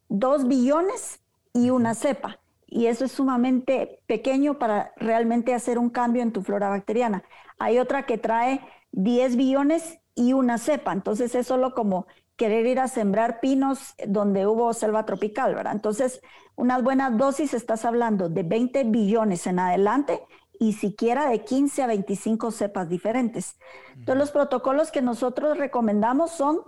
dos 0.08 0.46
billones 0.46 1.20
y 1.52 1.70
una 1.70 1.94
cepa. 1.94 2.40
Y 2.66 2.86
eso 2.86 3.04
es 3.04 3.12
sumamente 3.12 4.00
pequeño 4.06 4.58
para 4.58 4.92
realmente 4.96 5.54
hacer 5.54 5.78
un 5.78 5.90
cambio 5.90 6.22
en 6.22 6.32
tu 6.32 6.42
flora 6.42 6.68
bacteriana. 6.68 7.22
Hay 7.58 7.78
otra 7.78 8.04
que 8.04 8.18
trae 8.18 8.60
10 8.92 9.36
billones 9.36 10.00
y 10.14 10.32
una 10.32 10.58
cepa. 10.58 10.92
Entonces 10.92 11.34
es 11.34 11.46
solo 11.46 11.74
como 11.74 12.06
querer 12.36 12.66
ir 12.66 12.80
a 12.80 12.88
sembrar 12.88 13.40
pinos 13.40 13.94
donde 14.06 14.46
hubo 14.46 14.72
selva 14.72 15.06
tropical, 15.06 15.54
¿verdad? 15.54 15.74
Entonces, 15.74 16.20
unas 16.56 16.82
buenas 16.82 17.16
dosis 17.16 17.54
estás 17.54 17.84
hablando 17.84 18.28
de 18.28 18.42
20 18.42 18.84
billones 18.84 19.46
en 19.46 19.58
adelante 19.58 20.20
y 20.58 20.72
siquiera 20.72 21.28
de 21.28 21.44
15 21.44 21.82
a 21.82 21.86
25 21.86 22.50
cepas 22.50 22.88
diferentes. 22.88 23.56
Entonces, 23.96 24.16
los 24.16 24.30
protocolos 24.30 24.90
que 24.90 25.02
nosotros 25.02 25.58
recomendamos 25.58 26.30
son 26.32 26.60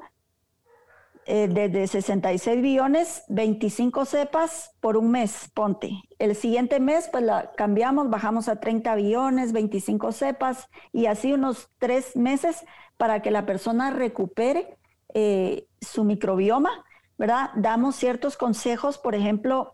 eh, 1.28 1.48
desde 1.50 1.88
66 1.88 2.62
billones, 2.62 3.24
25 3.28 4.04
cepas 4.04 4.76
por 4.80 4.96
un 4.96 5.10
mes, 5.10 5.50
ponte. 5.54 5.90
El 6.20 6.36
siguiente 6.36 6.78
mes, 6.78 7.08
pues 7.10 7.24
la 7.24 7.50
cambiamos, 7.56 8.08
bajamos 8.10 8.48
a 8.48 8.60
30 8.60 8.94
billones, 8.94 9.52
25 9.52 10.12
cepas 10.12 10.68
y 10.92 11.06
así 11.06 11.32
unos 11.32 11.68
tres 11.78 12.14
meses 12.14 12.64
para 12.96 13.20
que 13.22 13.30
la 13.30 13.46
persona 13.46 13.90
recupere 13.90 14.78
eh, 15.14 15.66
su 15.80 16.04
microbioma, 16.04 16.84
¿verdad? 17.18 17.50
Damos 17.56 17.96
ciertos 17.96 18.36
consejos, 18.36 18.98
por 18.98 19.14
ejemplo, 19.14 19.72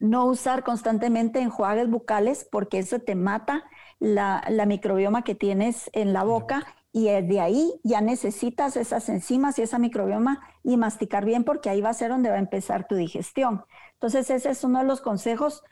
no 0.00 0.24
usar 0.24 0.64
constantemente 0.64 1.40
enjuagues 1.40 1.88
bucales 1.88 2.48
porque 2.50 2.78
eso 2.78 3.00
te 3.00 3.14
mata 3.14 3.64
la, 3.98 4.42
microbioma 4.66 5.22
que 5.22 5.34
tienes 5.34 5.90
en 5.92 6.12
la 6.12 6.24
boca 6.24 6.66
y 6.92 7.04
de 7.04 7.40
ahí 7.40 7.72
ya 7.84 8.00
necesitas 8.00 8.76
esas 8.76 9.08
enzimas 9.08 9.58
y 9.58 9.62
esa 9.62 9.78
microbioma 9.78 10.40
y 10.64 10.76
masticar 10.76 11.24
bien 11.24 11.44
porque 11.44 11.70
ahí 11.70 11.80
va 11.80 11.90
a 11.90 11.94
ser 11.94 12.10
donde 12.10 12.30
va 12.30 12.36
a 12.36 12.40
empezar 12.40 12.88
tu 12.88 12.96
digestión. 12.96 13.64
Entonces 13.92 14.30
ese 14.30 14.50
es 14.50 14.64
uno 14.64 14.80
de 14.80 14.86
los 14.86 15.00
consejos. 15.00 15.62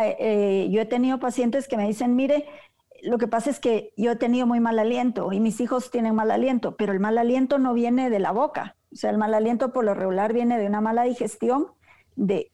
Eh, 0.00 0.16
eh, 0.18 0.68
yo 0.70 0.80
he 0.80 0.86
tenido 0.86 1.20
pacientes 1.20 1.68
que 1.68 1.76
me 1.76 1.86
dicen, 1.86 2.16
mire, 2.16 2.46
lo 3.04 3.18
que 3.18 3.28
pasa 3.28 3.50
es 3.50 3.60
que 3.60 3.92
yo 3.96 4.12
he 4.12 4.16
tenido 4.16 4.46
muy 4.46 4.60
mal 4.60 4.78
aliento 4.78 5.32
y 5.32 5.40
mis 5.40 5.60
hijos 5.60 5.90
tienen 5.90 6.14
mal 6.14 6.30
aliento, 6.30 6.76
pero 6.76 6.92
el 6.92 7.00
mal 7.00 7.18
aliento 7.18 7.58
no 7.58 7.74
viene 7.74 8.10
de 8.10 8.18
la 8.18 8.32
boca. 8.32 8.76
O 8.92 8.96
sea, 8.96 9.10
el 9.10 9.18
mal 9.18 9.34
aliento 9.34 9.72
por 9.72 9.84
lo 9.84 9.94
regular 9.94 10.32
viene 10.32 10.58
de 10.58 10.66
una 10.66 10.80
mala 10.80 11.02
digestión, 11.02 11.66
de, 12.16 12.52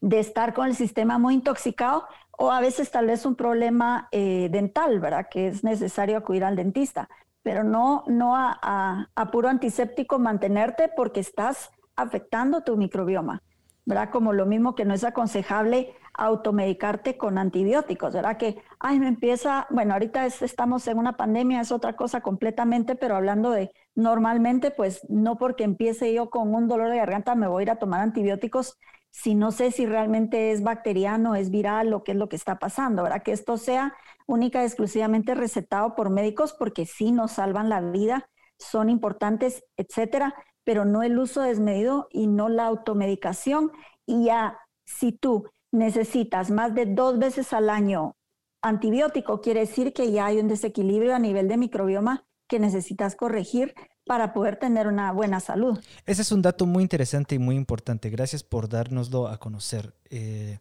de 0.00 0.18
estar 0.18 0.54
con 0.54 0.66
el 0.66 0.74
sistema 0.74 1.18
muy 1.18 1.34
intoxicado 1.34 2.06
o 2.30 2.50
a 2.50 2.60
veces 2.60 2.90
tal 2.90 3.06
vez 3.06 3.26
un 3.26 3.34
problema 3.34 4.08
eh, 4.12 4.48
dental, 4.50 5.00
¿verdad? 5.00 5.26
Que 5.30 5.48
es 5.48 5.64
necesario 5.64 6.16
acudir 6.16 6.44
al 6.44 6.56
dentista, 6.56 7.08
pero 7.42 7.64
no, 7.64 8.04
no 8.06 8.36
a, 8.36 9.08
a 9.14 9.30
puro 9.30 9.48
antiséptico 9.48 10.18
mantenerte 10.18 10.90
porque 10.96 11.20
estás 11.20 11.70
afectando 11.96 12.62
tu 12.62 12.76
microbioma, 12.76 13.42
¿verdad? 13.84 14.10
Como 14.10 14.32
lo 14.32 14.46
mismo 14.46 14.74
que 14.74 14.84
no 14.84 14.94
es 14.94 15.04
aconsejable 15.04 15.94
automedicarte 16.18 17.16
con 17.16 17.38
antibióticos, 17.38 18.12
¿verdad? 18.12 18.36
Que, 18.36 18.60
ay, 18.80 18.98
me 18.98 19.08
empieza, 19.08 19.66
bueno, 19.70 19.94
ahorita 19.94 20.26
estamos 20.26 20.86
en 20.88 20.98
una 20.98 21.16
pandemia, 21.16 21.60
es 21.60 21.72
otra 21.72 21.94
cosa 21.94 22.20
completamente, 22.20 22.96
pero 22.96 23.16
hablando 23.16 23.50
de 23.52 23.70
normalmente, 23.94 24.70
pues 24.72 25.00
no 25.08 25.38
porque 25.38 25.64
empiece 25.64 26.12
yo 26.12 26.28
con 26.28 26.54
un 26.54 26.68
dolor 26.68 26.90
de 26.90 26.96
garganta 26.96 27.34
me 27.36 27.46
voy 27.46 27.62
a 27.62 27.64
ir 27.64 27.70
a 27.70 27.78
tomar 27.78 28.00
antibióticos 28.00 28.76
si 29.10 29.34
no 29.34 29.52
sé 29.52 29.70
si 29.70 29.86
realmente 29.86 30.52
es 30.52 30.62
bacteriano, 30.62 31.34
es 31.34 31.50
viral 31.50 31.92
o 31.94 32.04
qué 32.04 32.12
es 32.12 32.18
lo 32.18 32.28
que 32.28 32.36
está 32.36 32.58
pasando, 32.58 33.02
¿verdad? 33.02 33.22
Que 33.22 33.32
esto 33.32 33.56
sea 33.56 33.94
única 34.26 34.62
y 34.62 34.66
exclusivamente 34.66 35.34
recetado 35.34 35.94
por 35.94 36.10
médicos 36.10 36.52
porque 36.52 36.84
sí 36.84 37.12
nos 37.12 37.32
salvan 37.32 37.68
la 37.68 37.80
vida, 37.80 38.28
son 38.58 38.90
importantes, 38.90 39.64
etcétera, 39.76 40.34
pero 40.64 40.84
no 40.84 41.02
el 41.02 41.18
uso 41.18 41.42
desmedido 41.42 42.08
y 42.10 42.26
no 42.26 42.48
la 42.48 42.66
automedicación. 42.66 43.72
Y 44.04 44.24
ya, 44.26 44.58
si 44.84 45.12
tú 45.12 45.48
necesitas 45.72 46.50
más 46.50 46.74
de 46.74 46.86
dos 46.86 47.18
veces 47.18 47.52
al 47.52 47.70
año 47.70 48.16
antibiótico, 48.62 49.40
quiere 49.40 49.60
decir 49.60 49.92
que 49.92 50.10
ya 50.10 50.26
hay 50.26 50.38
un 50.38 50.48
desequilibrio 50.48 51.14
a 51.14 51.18
nivel 51.18 51.48
de 51.48 51.56
microbioma 51.56 52.24
que 52.48 52.58
necesitas 52.58 53.14
corregir 53.14 53.74
para 54.06 54.32
poder 54.32 54.56
tener 54.56 54.88
una 54.88 55.12
buena 55.12 55.38
salud. 55.38 55.78
Ese 56.06 56.22
es 56.22 56.32
un 56.32 56.42
dato 56.42 56.66
muy 56.66 56.82
interesante 56.82 57.34
y 57.34 57.38
muy 57.38 57.56
importante. 57.56 58.08
Gracias 58.10 58.42
por 58.42 58.68
dárnoslo 58.68 59.28
a 59.28 59.38
conocer. 59.38 59.94
Eh, 60.08 60.58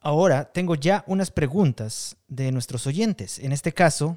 ahora 0.00 0.44
tengo 0.52 0.76
ya 0.76 1.04
unas 1.08 1.30
preguntas 1.30 2.16
de 2.28 2.52
nuestros 2.52 2.86
oyentes. 2.86 3.40
En 3.40 3.52
este 3.52 3.72
caso, 3.72 4.16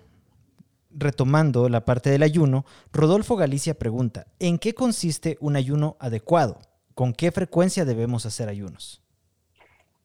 retomando 0.92 1.68
la 1.68 1.84
parte 1.84 2.12
del 2.12 2.24
ayuno, 2.24 2.66
Rodolfo 2.94 3.36
Galicia 3.36 3.74
pregunta, 3.74 4.28
¿en 4.40 4.60
qué 4.60 4.76
consiste 4.76 5.38
un 5.42 5.56
ayuno 5.56 5.98
adecuado? 6.00 6.60
¿Con 6.94 7.14
qué 7.14 7.32
frecuencia 7.32 7.84
debemos 7.84 8.28
hacer 8.28 8.48
ayunos? 8.48 9.02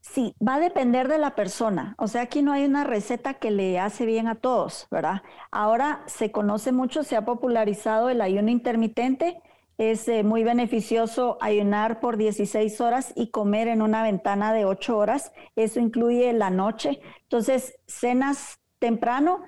Sí, 0.00 0.34
va 0.46 0.54
a 0.56 0.60
depender 0.60 1.08
de 1.08 1.18
la 1.18 1.34
persona. 1.34 1.94
O 1.98 2.08
sea, 2.08 2.22
aquí 2.22 2.42
no 2.42 2.52
hay 2.52 2.64
una 2.64 2.84
receta 2.84 3.34
que 3.34 3.50
le 3.50 3.78
hace 3.78 4.06
bien 4.06 4.28
a 4.28 4.34
todos, 4.34 4.88
¿verdad? 4.90 5.22
Ahora 5.50 6.02
se 6.06 6.32
conoce 6.32 6.72
mucho, 6.72 7.02
se 7.04 7.16
ha 7.16 7.24
popularizado 7.24 8.08
el 8.08 8.20
ayuno 8.22 8.50
intermitente. 8.50 9.40
Es 9.78 10.08
eh, 10.08 10.22
muy 10.24 10.42
beneficioso 10.42 11.38
ayunar 11.40 12.00
por 12.00 12.16
16 12.16 12.80
horas 12.80 13.12
y 13.14 13.30
comer 13.30 13.68
en 13.68 13.82
una 13.82 14.02
ventana 14.02 14.52
de 14.52 14.64
8 14.64 14.96
horas. 14.96 15.32
Eso 15.54 15.80
incluye 15.80 16.32
la 16.32 16.50
noche. 16.50 17.00
Entonces, 17.22 17.78
cenas 17.86 18.58
temprano 18.78 19.42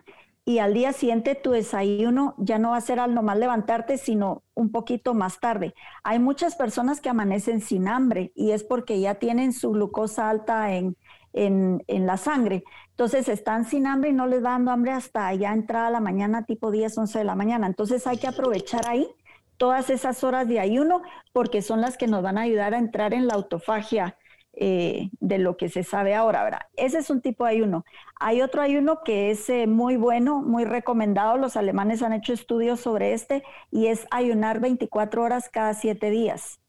y 0.45 0.59
al 0.59 0.75
día 0.75 0.93
siguiente 0.93 1.35
tu 1.35 1.53
desayuno 1.53 2.35
ya 2.39 2.59
no 2.59 2.71
va 2.71 2.77
a 2.77 2.81
ser 2.81 2.99
al 2.99 3.15
normal 3.15 3.39
levantarte, 3.39 3.97
sino 3.97 4.43
un 4.55 4.73
poquito 4.73 5.15
más 5.15 5.39
tarde. 5.39 5.75
Hay 6.03 6.19
muchas 6.19 6.57
personas 6.57 7.01
que 7.01 7.09
amanecen 7.09 7.61
sin 7.61 7.87
hambre 7.87 8.33
y 8.35 8.51
es 8.51 8.65
porque 8.65 9.01
ya 9.01 9.17
tienen 9.17 9.53
su 9.53 9.71
glucosa 9.71 10.31
alta 10.31 10.73
en, 10.73 10.97
en, 11.33 12.07
la 12.07 12.17
sangre. 12.17 12.65
Entonces 12.91 13.29
están 13.29 13.65
sin 13.65 13.87
hambre 13.87 14.11
y 14.11 14.13
no 14.13 14.27
les 14.27 14.45
va 14.45 14.51
dando 14.51 14.73
hambre 14.73 14.93
hasta 14.93 15.33
ya 15.35 15.53
entrada 15.53 15.91
la 15.91 16.01
mañana, 16.01 16.45
tipo 16.45 16.71
10, 16.71 16.99
11 16.99 17.19
de 17.21 17.25
la 17.25 17.37
mañana. 17.37 17.67
Entonces 17.69 18.07
hay 18.07 18.19
que 18.19 18.27
aprovechar 18.27 18.89
ahí 18.89 19.09
todas 19.57 19.91
esas 19.91 20.25
horas 20.25 20.49
de 20.49 20.59
ayuno 20.59 21.03
porque 21.33 21.63
son 21.63 21.81
las 21.81 21.97
que 21.97 22.09
nos 22.09 22.23
van 22.23 22.37
a 22.37 22.43
ayudar 22.43 22.75
a 22.75 22.79
entrar 22.79 23.15
en 23.15 23.29
la 23.29 23.35
autofagia 23.35 24.17
eh, 24.55 25.09
de 25.21 25.39
lo 25.39 25.57
que 25.57 25.71
se 25.71 25.83
sabe 25.83 26.15
ahora. 26.15 26.45
¿verdad? 26.45 26.61
Ese 26.77 26.99
es 26.99 27.09
un 27.09 27.23
tipo 27.23 27.45
de 27.45 27.53
ayuno. 27.53 27.85
Hay 28.21 28.43
otro 28.43 28.61
ayuno 28.61 29.01
que 29.03 29.31
es 29.31 29.49
eh, 29.49 29.67
muy 29.67 29.97
bueno, 29.97 30.43
muy 30.43 30.65
recomendado. 30.65 31.39
Los 31.39 31.57
alemanes 31.57 32.03
han 32.03 32.13
hecho 32.13 32.35
estudios 32.35 32.81
sobre 32.81 33.15
este 33.15 33.43
y 33.71 33.87
es 33.87 34.07
ayunar 34.11 34.61
24 34.61 35.23
horas 35.23 35.49
cada 35.49 35.73
7 35.73 36.11
días. 36.11 36.61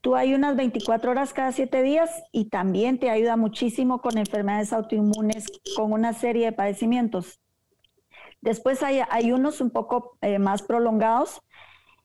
Tú 0.00 0.16
ayunas 0.16 0.56
24 0.56 1.10
horas 1.10 1.34
cada 1.34 1.52
7 1.52 1.82
días 1.82 2.22
y 2.32 2.46
también 2.46 2.98
te 2.98 3.10
ayuda 3.10 3.36
muchísimo 3.36 4.00
con 4.00 4.16
enfermedades 4.16 4.72
autoinmunes, 4.72 5.46
con 5.76 5.92
una 5.92 6.14
serie 6.14 6.46
de 6.46 6.52
padecimientos. 6.52 7.38
Después 8.40 8.82
hay 8.82 9.02
ayunos 9.10 9.60
un 9.60 9.70
poco 9.70 10.16
eh, 10.22 10.38
más 10.38 10.62
prolongados 10.62 11.42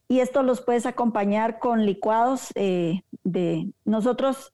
y 0.08 0.20
estos 0.20 0.44
los 0.44 0.60
puedes 0.60 0.84
acompañar 0.84 1.58
con 1.58 1.86
licuados 1.86 2.52
de 2.54 3.72
nosotros 3.86 4.52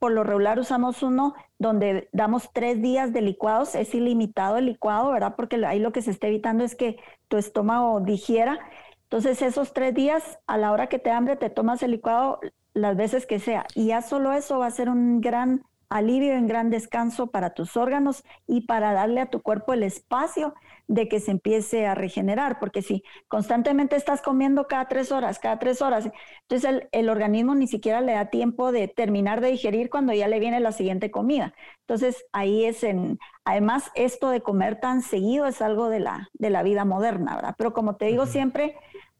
por 0.00 0.12
lo 0.12 0.24
regular 0.24 0.58
usamos 0.58 1.02
uno 1.02 1.34
donde 1.58 2.08
damos 2.12 2.50
tres 2.54 2.80
días 2.80 3.12
de 3.12 3.20
licuados, 3.20 3.74
es 3.74 3.94
ilimitado 3.94 4.56
el 4.56 4.64
licuado, 4.64 5.12
¿verdad? 5.12 5.34
Porque 5.36 5.64
ahí 5.66 5.78
lo 5.78 5.92
que 5.92 6.00
se 6.00 6.10
está 6.10 6.26
evitando 6.26 6.64
es 6.64 6.74
que 6.74 6.96
tu 7.28 7.36
estómago 7.36 8.00
digiera. 8.00 8.58
Entonces 9.02 9.42
esos 9.42 9.74
tres 9.74 9.94
días, 9.94 10.38
a 10.46 10.56
la 10.56 10.72
hora 10.72 10.88
que 10.88 10.98
te 10.98 11.10
hambre, 11.10 11.36
te 11.36 11.50
tomas 11.50 11.82
el 11.82 11.90
licuado 11.90 12.40
las 12.72 12.96
veces 12.96 13.26
que 13.26 13.38
sea. 13.38 13.66
Y 13.74 13.88
ya 13.88 14.00
solo 14.00 14.32
eso 14.32 14.58
va 14.58 14.66
a 14.66 14.70
ser 14.70 14.88
un 14.88 15.20
gran 15.20 15.64
alivio, 15.90 16.32
un 16.32 16.46
gran 16.46 16.70
descanso 16.70 17.26
para 17.26 17.52
tus 17.52 17.76
órganos 17.76 18.24
y 18.46 18.62
para 18.62 18.94
darle 18.94 19.20
a 19.20 19.26
tu 19.26 19.42
cuerpo 19.42 19.74
el 19.74 19.82
espacio 19.82 20.54
de 20.90 21.08
que 21.08 21.20
se 21.20 21.30
empiece 21.30 21.86
a 21.86 21.94
regenerar, 21.94 22.58
porque 22.58 22.82
si 22.82 23.04
constantemente 23.28 23.94
estás 23.94 24.22
comiendo 24.22 24.66
cada 24.66 24.88
tres 24.88 25.12
horas, 25.12 25.38
cada 25.38 25.56
tres 25.60 25.82
horas, 25.82 26.10
entonces 26.48 26.88
el, 26.90 27.08
organismo 27.08 27.54
ni 27.54 27.68
siquiera 27.68 28.00
le 28.00 28.14
da 28.14 28.30
tiempo 28.30 28.72
de 28.72 28.88
terminar 28.88 29.40
de 29.40 29.52
digerir 29.52 29.88
cuando 29.88 30.12
ya 30.12 30.26
le 30.26 30.40
viene 30.40 30.58
la 30.58 30.72
siguiente 30.72 31.12
comida. 31.12 31.54
Entonces 31.82 32.24
ahí 32.32 32.64
es 32.64 32.82
en, 32.82 33.20
además 33.44 33.92
esto 33.94 34.30
de 34.30 34.40
comer 34.40 34.80
tan 34.80 35.02
seguido 35.02 35.46
es 35.46 35.62
algo 35.62 35.88
de 35.88 36.00
la, 36.00 36.28
de 36.32 36.50
la 36.50 36.64
vida 36.64 36.84
moderna, 36.84 37.36
¿verdad? 37.36 37.54
Pero 37.56 37.72
como 37.72 37.94
te 37.94 38.06
digo 38.06 38.26
siempre, 38.26 38.74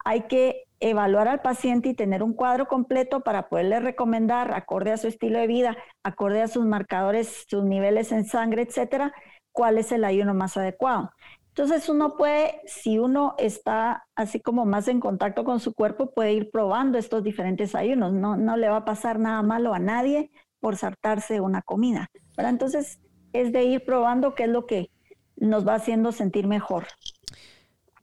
hay 0.05 0.23
que 0.23 0.65
evaluar 0.81 1.29
al 1.29 1.41
paciente 1.41 1.91
y 1.91 1.95
tener 1.95 2.25
un 2.25 2.35
cuadro 2.35 2.67
completo 2.67 3.21
para 3.21 3.49
poderle 3.49 3.79
recomendar, 3.79 4.55
acorde 4.55 4.91
a 4.91 4.97
su 4.97 5.07
estilo 5.07 5.39
de 5.39 5.47
vida, 5.47 5.77
acorde 6.03 6.43
a 6.43 6.49
sus 6.49 6.67
marcadores, 6.67 7.45
sus 7.49 7.63
niveles 7.63 8.11
en 8.11 8.25
sangre, 8.25 8.63
etcétera, 8.63 9.13
cuál 9.53 9.79
es 9.79 9.93
el 9.93 10.05
ayuno 10.05 10.35
más 10.35 10.57
adecuado. 10.57 11.13
Entonces 11.51 11.89
uno 11.89 12.17
puede, 12.17 12.61
si 12.67 12.99
uno 12.99 13.35
está 13.39 14.07
así 14.15 14.41
como 14.41 14.65
más 14.65 14.89
en 14.89 15.01
contacto 15.01 15.45
con 15.45 15.61
su 15.61 15.75
cuerpo, 15.75 16.13
puede 16.13 16.33
ir 16.33 16.51
probando 16.51 16.97
estos 16.97 17.23
diferentes 17.23 17.75
ayunos. 17.75 18.13
No, 18.13 18.37
no 18.37 18.57
le 18.57 18.69
va 18.69 18.79
a 18.79 18.85
pasar 18.85 19.19
nada 19.19 19.43
malo 19.43 19.75
a 19.75 19.79
nadie 19.79 20.31
por 20.61 20.77
saltarse 20.77 21.41
una 21.41 21.63
comida. 21.63 22.11
Pero 22.37 22.49
entonces 22.49 23.01
es 23.33 23.53
de 23.53 23.65
ir 23.65 23.85
probando 23.85 24.35
qué 24.35 24.45
es 24.45 24.49
lo 24.49 24.67
que 24.67 24.91
nos 25.37 25.67
va 25.67 25.75
haciendo 25.75 26.13
sentir 26.13 26.47
mejor. 26.47 26.87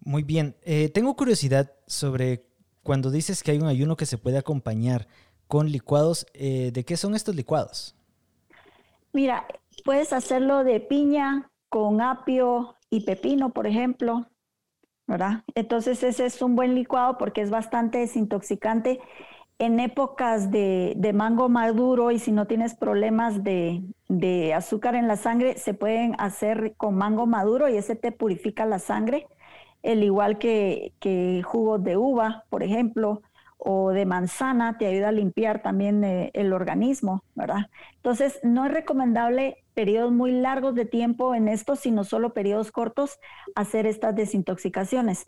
Muy 0.01 0.23
bien. 0.23 0.55
Eh, 0.63 0.89
tengo 0.89 1.15
curiosidad 1.15 1.71
sobre 1.85 2.45
cuando 2.83 3.11
dices 3.11 3.43
que 3.43 3.51
hay 3.51 3.57
un 3.59 3.67
ayuno 3.67 3.97
que 3.97 4.05
se 4.05 4.17
puede 4.17 4.37
acompañar 4.37 5.07
con 5.47 5.69
licuados. 5.69 6.25
Eh, 6.33 6.71
¿De 6.73 6.85
qué 6.85 6.97
son 6.97 7.15
estos 7.15 7.35
licuados? 7.35 7.95
Mira, 9.13 9.45
puedes 9.83 10.13
hacerlo 10.13 10.63
de 10.63 10.79
piña 10.79 11.51
con 11.69 12.01
apio, 12.01 12.76
y 12.89 13.01
pepino, 13.01 13.51
por 13.51 13.67
ejemplo, 13.67 14.27
¿verdad? 15.07 15.43
Entonces 15.55 16.03
ese 16.03 16.25
es 16.25 16.41
un 16.41 16.55
buen 16.55 16.75
licuado 16.75 17.17
porque 17.17 17.41
es 17.41 17.49
bastante 17.49 17.99
desintoxicante 17.99 18.99
en 19.59 19.79
épocas 19.79 20.51
de, 20.51 21.11
mango 21.15 21.49
maduro 21.49 22.11
y 22.11 22.19
si 22.19 22.31
no 22.31 22.45
tienes 22.45 22.75
problemas 22.75 23.43
de, 23.43 23.83
azúcar 24.55 24.95
en 24.95 25.07
la 25.07 25.17
sangre, 25.17 25.57
se 25.57 25.73
pueden 25.73 26.15
hacer 26.19 26.75
con 26.77 26.95
mango 26.95 27.25
maduro 27.25 27.67
y 27.67 27.77
ese 27.77 27.95
te 27.95 28.11
purifica 28.11 28.65
la 28.65 28.79
sangre, 28.79 29.27
el 29.81 30.03
igual 30.03 30.37
que, 30.37 30.93
que 30.99 31.41
jugos 31.43 31.83
de 31.83 31.97
uva, 31.97 32.45
por 32.49 32.61
ejemplo, 32.63 33.21
o 33.57 33.91
de 33.91 34.05
manzana, 34.05 34.77
te 34.77 34.85
ayuda 34.85 35.09
a 35.09 35.11
limpiar 35.11 35.61
también 35.63 36.03
eh, 36.03 36.31
el 36.33 36.53
organismo, 36.53 37.23
¿verdad? 37.33 37.69
Entonces, 37.95 38.39
no 38.43 38.65
es 38.65 38.71
recomendable 38.71 39.63
periodos 39.77 40.11
muy 40.11 40.31
largos 40.31 40.73
de 40.73 40.85
tiempo 40.85 41.35
en 41.35 41.47
esto, 41.47 41.75
sino 41.75 42.03
solo 42.03 42.33
periodos 42.33 42.71
cortos, 42.71 43.19
hacer 43.53 43.85
estas 43.85 44.15
desintoxicaciones. 44.15 45.27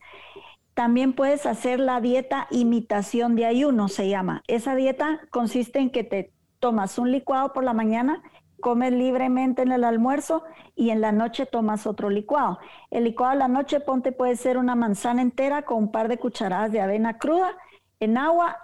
También 0.73 1.13
puedes 1.13 1.45
hacer 1.45 1.79
la 1.79 2.01
dieta 2.01 2.47
imitación 2.49 3.35
de 3.35 3.45
ayuno, 3.45 3.89
se 3.89 4.09
llama. 4.09 4.41
Esa 4.47 4.73
dieta 4.73 5.19
consiste 5.29 5.77
en 5.77 5.91
que 5.91 6.03
te 6.03 6.33
tomas 6.57 6.97
un 6.97 7.11
licuado 7.11 7.53
por 7.53 7.63
la 7.63 7.73
mañana, 7.73 8.23
comes 8.59 8.91
libremente 8.91 9.61
en 9.61 9.71
el 9.71 9.83
almuerzo 9.83 10.43
y 10.75 10.89
en 10.89 10.99
la 10.99 11.11
noche 11.11 11.45
tomas 11.45 11.85
otro 11.85 12.09
licuado. 12.09 12.57
El 12.89 13.03
licuado 13.03 13.33
de 13.33 13.39
la 13.39 13.49
noche, 13.49 13.79
ponte, 13.79 14.11
puede 14.11 14.35
ser 14.35 14.57
una 14.57 14.73
manzana 14.73 15.21
entera 15.21 15.61
con 15.61 15.77
un 15.77 15.91
par 15.91 16.07
de 16.07 16.17
cucharadas 16.17 16.71
de 16.71 16.81
avena 16.81 17.19
cruda 17.19 17.55
en 17.99 18.17
agua. 18.17 18.57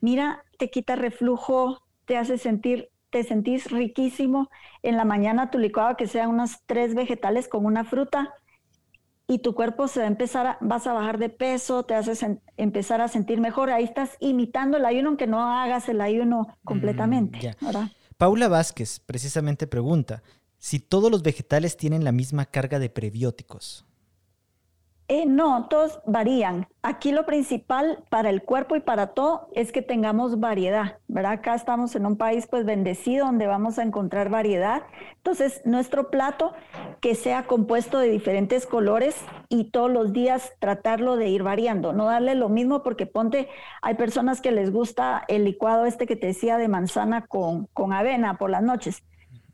Mira, 0.00 0.44
te 0.58 0.70
quita 0.70 0.94
reflujo, 0.94 1.82
te 2.04 2.16
hace 2.18 2.38
sentir 2.38 2.93
te 3.14 3.22
sentís 3.22 3.70
riquísimo. 3.70 4.50
En 4.82 4.96
la 4.96 5.04
mañana 5.04 5.48
tu 5.48 5.60
licuado 5.60 5.96
que 5.96 6.08
sea 6.08 6.26
unos 6.26 6.58
tres 6.66 6.96
vegetales 6.96 7.46
con 7.46 7.64
una 7.64 7.84
fruta 7.84 8.34
y 9.28 9.38
tu 9.38 9.54
cuerpo 9.54 9.86
se 9.86 10.00
va 10.00 10.06
a 10.06 10.08
empezar, 10.08 10.46
a, 10.48 10.58
vas 10.60 10.88
a 10.88 10.92
bajar 10.92 11.18
de 11.18 11.28
peso, 11.28 11.84
te 11.84 11.94
haces 11.94 12.26
empezar 12.56 13.00
a 13.00 13.06
sentir 13.06 13.40
mejor. 13.40 13.70
Ahí 13.70 13.84
estás 13.84 14.16
imitando 14.18 14.78
el 14.78 14.84
ayuno, 14.84 15.10
aunque 15.10 15.28
no 15.28 15.40
hagas 15.40 15.88
el 15.88 16.00
ayuno 16.00 16.40
mm, 16.40 16.64
completamente. 16.64 17.54
Paula 18.18 18.48
Vázquez 18.48 18.98
precisamente 18.98 19.68
pregunta 19.68 20.24
si 20.58 20.80
todos 20.80 21.08
los 21.08 21.22
vegetales 21.22 21.76
tienen 21.76 22.02
la 22.02 22.10
misma 22.10 22.46
carga 22.46 22.80
de 22.80 22.90
prebióticos. 22.90 23.86
Eh, 25.06 25.26
no, 25.26 25.68
todos 25.68 26.00
varían. 26.06 26.66
Aquí 26.82 27.12
lo 27.12 27.26
principal 27.26 28.02
para 28.08 28.30
el 28.30 28.42
cuerpo 28.42 28.74
y 28.74 28.80
para 28.80 29.08
todo 29.08 29.50
es 29.52 29.70
que 29.70 29.82
tengamos 29.82 30.40
variedad, 30.40 30.98
¿verdad? 31.08 31.32
Acá 31.32 31.54
estamos 31.54 31.94
en 31.94 32.06
un 32.06 32.16
país 32.16 32.46
pues 32.46 32.64
bendecido 32.64 33.26
donde 33.26 33.46
vamos 33.46 33.78
a 33.78 33.82
encontrar 33.82 34.30
variedad. 34.30 34.84
Entonces, 35.16 35.60
nuestro 35.66 36.10
plato 36.10 36.54
que 37.02 37.14
sea 37.14 37.42
compuesto 37.42 37.98
de 37.98 38.08
diferentes 38.08 38.66
colores 38.66 39.14
y 39.50 39.70
todos 39.70 39.90
los 39.90 40.14
días 40.14 40.54
tratarlo 40.58 41.16
de 41.16 41.28
ir 41.28 41.42
variando, 41.42 41.92
no 41.92 42.06
darle 42.06 42.34
lo 42.34 42.48
mismo 42.48 42.82
porque 42.82 43.04
ponte, 43.04 43.50
hay 43.82 43.96
personas 43.96 44.40
que 44.40 44.52
les 44.52 44.72
gusta 44.72 45.22
el 45.28 45.44
licuado 45.44 45.84
este 45.84 46.06
que 46.06 46.16
te 46.16 46.28
decía 46.28 46.56
de 46.56 46.68
manzana 46.68 47.26
con, 47.26 47.66
con 47.74 47.92
avena 47.92 48.38
por 48.38 48.48
las 48.48 48.62
noches 48.62 49.02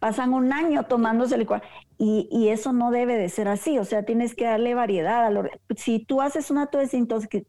pasan 0.00 0.34
un 0.34 0.52
año 0.52 0.84
tomándose 0.84 1.38
licuado 1.38 1.62
y, 2.02 2.48
eso 2.48 2.72
no 2.72 2.90
debe 2.90 3.18
de 3.18 3.28
ser 3.28 3.46
así, 3.46 3.78
o 3.78 3.84
sea, 3.84 4.04
tienes 4.04 4.34
que 4.34 4.46
darle 4.46 4.74
variedad. 4.74 5.26
A 5.26 5.30
lo, 5.30 5.44
si 5.76 5.98
tú 5.98 6.22
haces 6.22 6.50
una 6.50 6.70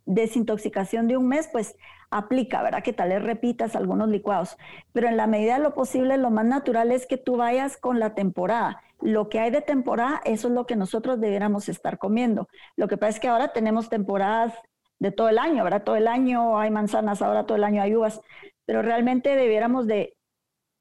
desintoxicación 0.06 1.08
de 1.08 1.16
un 1.16 1.30
mes, 1.30 1.50
pues 1.52 1.78
aplica, 2.10 2.62
¿verdad? 2.62 2.84
Que 2.84 2.92
tal 2.92 3.10
vez 3.10 3.24
repitas 3.24 3.78
algunos 3.78 4.10
licuados, 4.10 4.58
pero 4.92 5.08
en 5.08 5.16
la 5.16 5.26
medida 5.26 5.56
de 5.56 5.64
lo 5.64 5.74
posible, 5.74 6.18
lo 6.18 6.32
más 6.32 6.46
natural 6.46 6.92
es 6.92 7.08
que 7.08 7.18
tú 7.18 7.38
vayas 7.38 7.78
con 7.78 8.00
la 8.00 8.14
temporada. 8.14 8.84
Lo 9.00 9.30
que 9.30 9.40
hay 9.40 9.52
de 9.52 9.62
temporada, 9.62 10.22
eso 10.26 10.50
es 10.50 10.54
lo 10.54 10.68
que 10.68 10.76
nosotros 10.76 11.22
debiéramos 11.22 11.70
estar 11.70 11.98
comiendo. 11.98 12.50
Lo 12.76 12.90
que 12.90 12.98
pasa 12.98 13.12
es 13.12 13.20
que 13.22 13.30
ahora 13.30 13.54
tenemos 13.54 13.88
temporadas 13.88 14.54
de 15.00 15.12
todo 15.12 15.30
el 15.30 15.40
año, 15.40 15.64
¿verdad? 15.64 15.84
Todo 15.84 15.96
el 15.96 16.10
año 16.10 16.60
hay 16.60 16.72
manzanas, 16.72 17.22
ahora 17.22 17.46
todo 17.46 17.56
el 17.56 17.64
año 17.64 17.82
hay 17.82 17.96
uvas, 17.96 18.20
pero 18.66 18.82
realmente 18.82 19.36
debiéramos 19.38 19.88
de 19.88 20.18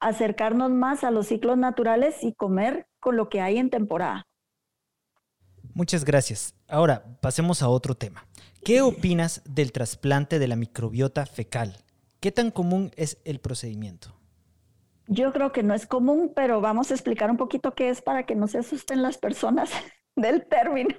acercarnos 0.01 0.71
más 0.71 1.03
a 1.03 1.11
los 1.11 1.27
ciclos 1.27 1.57
naturales 1.57 2.15
y 2.23 2.33
comer 2.33 2.87
con 2.99 3.15
lo 3.15 3.29
que 3.29 3.39
hay 3.39 3.57
en 3.57 3.69
temporada. 3.69 4.25
Muchas 5.73 6.03
gracias. 6.03 6.53
Ahora 6.67 7.17
pasemos 7.21 7.61
a 7.61 7.69
otro 7.69 7.95
tema. 7.95 8.25
¿Qué 8.65 8.81
opinas 8.81 9.41
del 9.45 9.71
trasplante 9.71 10.37
de 10.37 10.47
la 10.47 10.55
microbiota 10.55 11.25
fecal? 11.25 11.77
¿Qué 12.19 12.31
tan 12.31 12.51
común 12.51 12.91
es 12.95 13.19
el 13.23 13.39
procedimiento? 13.39 14.13
Yo 15.07 15.31
creo 15.31 15.51
que 15.51 15.63
no 15.63 15.73
es 15.73 15.87
común, 15.87 16.31
pero 16.35 16.61
vamos 16.61 16.91
a 16.91 16.93
explicar 16.93 17.31
un 17.31 17.37
poquito 17.37 17.73
qué 17.73 17.89
es 17.89 18.01
para 18.01 18.25
que 18.25 18.35
no 18.35 18.47
se 18.47 18.59
asusten 18.59 19.01
las 19.01 19.17
personas 19.17 19.71
del 20.15 20.45
término. 20.47 20.95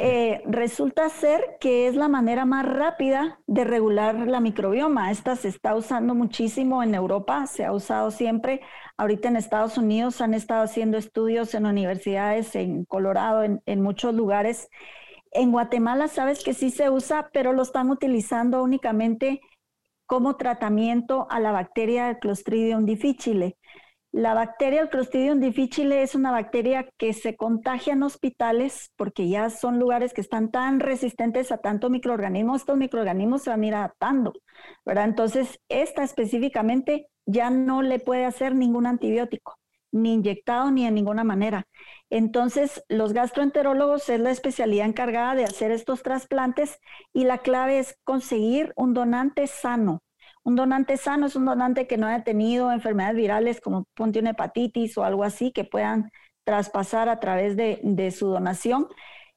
Eh, 0.00 0.42
resulta 0.46 1.08
ser 1.08 1.56
que 1.58 1.88
es 1.88 1.96
la 1.96 2.06
manera 2.06 2.44
más 2.44 2.64
rápida 2.64 3.40
de 3.48 3.64
regular 3.64 4.28
la 4.28 4.38
microbioma. 4.38 5.10
Esta 5.10 5.34
se 5.34 5.48
está 5.48 5.74
usando 5.74 6.14
muchísimo 6.14 6.84
en 6.84 6.94
Europa, 6.94 7.48
se 7.48 7.64
ha 7.64 7.72
usado 7.72 8.12
siempre. 8.12 8.60
Ahorita 8.96 9.26
en 9.26 9.34
Estados 9.34 9.76
Unidos 9.76 10.20
han 10.20 10.34
estado 10.34 10.62
haciendo 10.62 10.98
estudios 10.98 11.52
en 11.54 11.66
universidades, 11.66 12.54
en 12.54 12.84
Colorado, 12.84 13.42
en, 13.42 13.82
muchos 13.82 14.14
lugares. 14.14 14.68
En 15.32 15.50
Guatemala 15.50 16.06
sabes 16.06 16.44
que 16.44 16.54
sí 16.54 16.70
se 16.70 16.90
usa, 16.90 17.30
pero 17.32 17.52
lo 17.52 17.62
están 17.62 17.90
utilizando 17.90 18.62
únicamente 18.62 19.40
como 20.06 20.36
tratamiento 20.36 21.26
a 21.28 21.40
la 21.40 21.50
bacteria 21.50 22.20
Clostridium 22.20 22.84
difficile. 22.86 23.56
La 24.18 24.34
bacteria 24.34 24.80
el 24.80 24.88
Clostridium 24.88 25.38
difficile 25.38 26.02
es 26.02 26.16
una 26.16 26.32
bacteria 26.32 26.88
que 26.96 27.12
se 27.12 27.36
contagia 27.36 27.92
en 27.92 28.02
hospitales 28.02 28.90
porque 28.96 29.28
ya 29.28 29.48
son 29.48 29.78
lugares 29.78 30.12
que 30.12 30.20
están 30.20 30.50
tan 30.50 30.80
resistentes 30.80 31.52
a 31.52 31.58
tanto 31.58 31.88
microorganismo, 31.88 32.56
estos 32.56 32.76
microorganismos 32.76 33.42
se 33.42 33.50
van 33.50 33.62
a 33.62 33.66
ir 33.68 33.74
adaptando, 33.76 34.32
¿verdad? 34.84 35.04
Entonces, 35.04 35.60
esta 35.68 36.02
específicamente 36.02 37.06
ya 37.26 37.50
no 37.50 37.80
le 37.80 38.00
puede 38.00 38.24
hacer 38.24 38.56
ningún 38.56 38.86
antibiótico, 38.86 39.54
ni 39.92 40.14
inyectado 40.14 40.72
ni 40.72 40.84
de 40.84 40.90
ninguna 40.90 41.22
manera. 41.22 41.68
Entonces, 42.10 42.82
los 42.88 43.12
gastroenterólogos 43.12 44.08
es 44.08 44.18
la 44.18 44.32
especialidad 44.32 44.86
encargada 44.86 45.36
de 45.36 45.44
hacer 45.44 45.70
estos 45.70 46.02
trasplantes 46.02 46.80
y 47.12 47.22
la 47.22 47.38
clave 47.38 47.78
es 47.78 47.96
conseguir 48.02 48.72
un 48.74 48.94
donante 48.94 49.46
sano, 49.46 50.02
un 50.48 50.56
donante 50.56 50.96
sano 50.96 51.26
es 51.26 51.36
un 51.36 51.44
donante 51.44 51.86
que 51.86 51.98
no 51.98 52.06
haya 52.06 52.24
tenido 52.24 52.72
enfermedades 52.72 53.16
virales 53.16 53.60
como 53.60 53.84
ponte 53.94 54.18
una 54.18 54.30
hepatitis 54.30 54.96
o 54.96 55.04
algo 55.04 55.22
así 55.22 55.52
que 55.52 55.64
puedan 55.64 56.10
traspasar 56.44 57.10
a 57.10 57.20
través 57.20 57.54
de, 57.54 58.10
su 58.12 58.28
donación, 58.28 58.88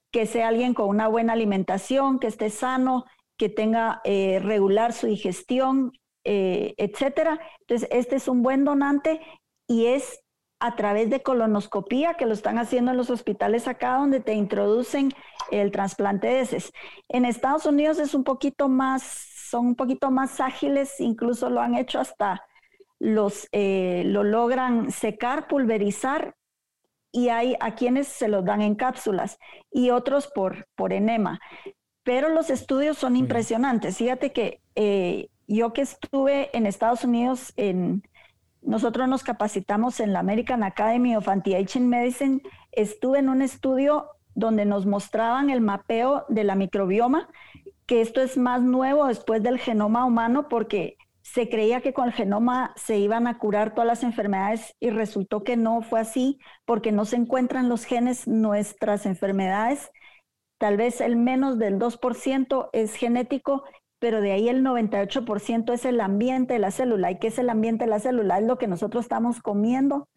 que 0.10 0.26
sea 0.26 0.47
alguien 0.47 0.74
con 0.74 0.88
una 0.88 1.10
buena 1.10 1.34
alimentación, 1.34 2.17
que 2.17 2.28
esté 2.28 2.50
sano, 2.50 3.04
que 3.38 3.50
tenga 3.50 4.00
eh, 4.06 4.39
regular 4.41 4.93
su 4.93 5.08
digestión, 5.08 5.91
eh, 6.24 6.76
etcétera. 6.78 7.41
Entonces, 7.60 7.89
este 7.91 8.15
es 8.15 8.30
un 8.30 8.41
buen 8.41 8.63
donante 8.63 9.19
y 9.67 9.88
es 9.88 10.21
a 10.62 10.78
través 10.78 11.10
de 11.10 11.21
colonoscopía, 11.21 12.13
que 12.13 12.26
lo 12.26 12.34
están 12.34 12.58
haciendo 12.58 12.91
en 12.91 12.97
los 12.97 13.10
hospitales 13.10 13.67
acá, 13.67 13.95
donde 13.95 14.21
te 14.21 14.34
introducen 14.34 15.12
el 15.52 15.71
trasplante 15.71 16.28
de 16.28 16.39
heces. 16.39 16.71
En 17.10 17.26
Estados 17.26 17.65
Unidos 17.65 18.00
es 18.00 18.13
un 18.13 18.24
poquito 18.24 18.69
más 18.69 19.31
son 19.52 19.68
un 19.68 19.76
poquito 19.76 20.10
más 20.10 20.40
ágiles, 20.40 21.00
incluso 21.00 21.50
lo 21.50 21.62
han 21.62 21.76
hecho 21.76 22.00
hasta 22.00 22.42
los, 23.00 23.48
eh, 23.52 24.04
lo 24.06 24.24
logran 24.24 24.92
secar, 24.92 25.48
pulverizar 25.48 26.36
y 27.12 27.28
hay 27.30 27.58
a 27.60 27.76
quienes 27.76 28.08
se 28.08 28.30
los 28.30 28.46
dan 28.46 28.62
en 28.62 28.76
cápsulas 28.76 29.38
y 29.70 29.90
otros 29.90 30.28
por, 30.34 30.68
por 30.76 30.94
enema. 30.94 31.42
Pero 32.04 32.30
los 32.30 32.50
estudios 32.50 32.98
son 32.98 33.18
impresionantes. 33.18 33.98
Fíjate 33.98 34.32
que 34.32 34.62
eh, 34.76 35.28
yo 35.48 35.74
que 35.74 35.82
estuve 35.82 36.56
en 36.56 36.66
Estados 36.66 37.04
Unidos, 37.04 37.52
en, 37.58 38.04
nosotros 38.62 39.10
nos 39.10 39.24
capacitamos 39.24 40.00
en 40.00 40.14
la 40.14 40.20
American 40.20 40.64
Academy 40.64 41.16
of 41.18 41.28
Anti-Aging 41.28 41.90
Medicine, 41.90 42.42
estuve 42.72 43.20
en 43.20 43.28
un 43.28 43.42
estudio 43.42 44.12
donde 44.34 44.64
nos 44.64 44.86
mostraban 44.86 45.50
el 45.50 45.60
mapeo 45.60 46.26
de 46.30 46.46
la 46.46 46.56
microbioma 46.56 47.28
que 47.91 47.99
esto 47.99 48.21
es 48.21 48.38
más 48.38 48.62
nuevo 48.62 49.08
después 49.08 49.43
del 49.43 49.60
genoma 49.60 50.06
humano 50.06 50.47
porque 50.47 50.95
se 51.23 51.49
creía 51.49 51.82
que 51.82 51.91
con 51.91 52.08
el 52.08 52.13
genoma 52.13 52.71
se 52.77 52.97
iban 52.97 53.27
a 53.27 53.38
curar 53.38 53.73
todas 53.73 53.86
las 53.86 54.04
enfermedades 54.04 54.77
y 54.80 54.91
resultó 54.91 55.43
que 55.43 55.58
no 55.58 55.82
fue 55.82 55.99
así 55.99 56.39
porque 56.63 56.93
no 56.93 57.04
se 57.04 57.17
encuentran 57.17 57.67
los 57.67 57.84
genes 57.84 58.30
nuestras 58.30 59.06
enfermedades. 59.06 59.91
Tal 60.58 60.77
vez 60.77 61.01
el 61.01 61.17
menos 61.17 61.60
del 61.60 61.80
2% 61.80 62.69
es 62.71 62.95
genético, 62.95 63.65
pero 63.99 64.21
de 64.21 64.32
ahí 64.32 64.47
el 64.47 64.63
98% 64.63 65.73
es 65.73 65.84
el 65.84 65.99
ambiente 65.99 66.54
de 66.54 66.60
la 66.60 66.71
célula. 66.71 67.12
¿Y 67.12 67.19
qué 67.19 67.27
es 67.27 67.39
el 67.39 67.49
ambiente 67.49 67.84
de 67.84 67.89
la 67.89 67.99
célula? 67.99 68.39
Es 68.39 68.45
lo 68.45 68.58
que 68.58 68.67
nosotros 68.67 69.04
estamos 69.04 69.41
comiendo, 69.41 70.08